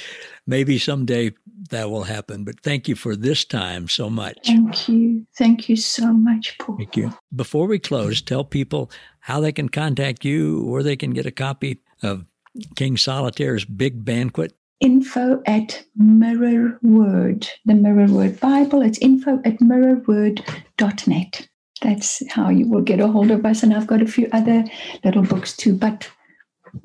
maybe 0.45 0.77
someday 0.79 1.33
that 1.71 1.89
will 1.89 2.03
happen. 2.03 2.45
But 2.45 2.61
thank 2.61 2.89
you 2.89 2.97
for 2.97 3.15
this 3.15 3.45
time 3.45 3.89
so 3.89 4.11
much. 4.11 4.39
Thank 4.45 4.89
you. 4.89 5.25
Thank 5.39 5.69
you 5.69 5.77
so 5.77 6.13
much, 6.13 6.59
Paul. 6.59 6.77
Thank 6.77 6.97
you. 6.97 7.15
Before 7.35 7.67
we 7.67 7.79
close, 7.79 8.21
tell 8.21 8.45
people 8.45 8.91
how 9.21 9.41
they 9.41 9.53
can 9.53 9.69
contact 9.69 10.25
you 10.25 10.65
or 10.65 10.83
they 10.83 10.97
can 10.97 11.13
get 11.13 11.27
a 11.27 11.31
copy 11.31 11.81
of 12.03 12.27
King 12.75 12.97
Solitaire's 12.97 13.65
Big 13.65 14.05
Banquet 14.05 14.53
info 14.81 15.43
at 15.47 15.85
mirror 15.97 16.79
word, 16.83 17.49
the 17.65 17.75
mirror 17.75 18.07
word 18.07 18.39
Bible. 18.41 18.83
It's 18.83 18.99
info 18.99 19.41
at 19.45 19.59
mirrorword.net. 19.59 21.49
That's 21.83 22.23
how 22.31 22.49
you 22.49 22.69
will 22.69 22.83
get 22.83 23.01
a 23.01 23.09
hold 23.09 23.31
of 23.31 23.45
us. 23.45 23.63
And 23.63 23.75
I've 23.75 23.87
got 23.87 24.03
a 24.03 24.07
few 24.07 24.29
other 24.33 24.65
little 25.05 25.23
books 25.23 25.57
too, 25.57 25.75
but 25.75 26.09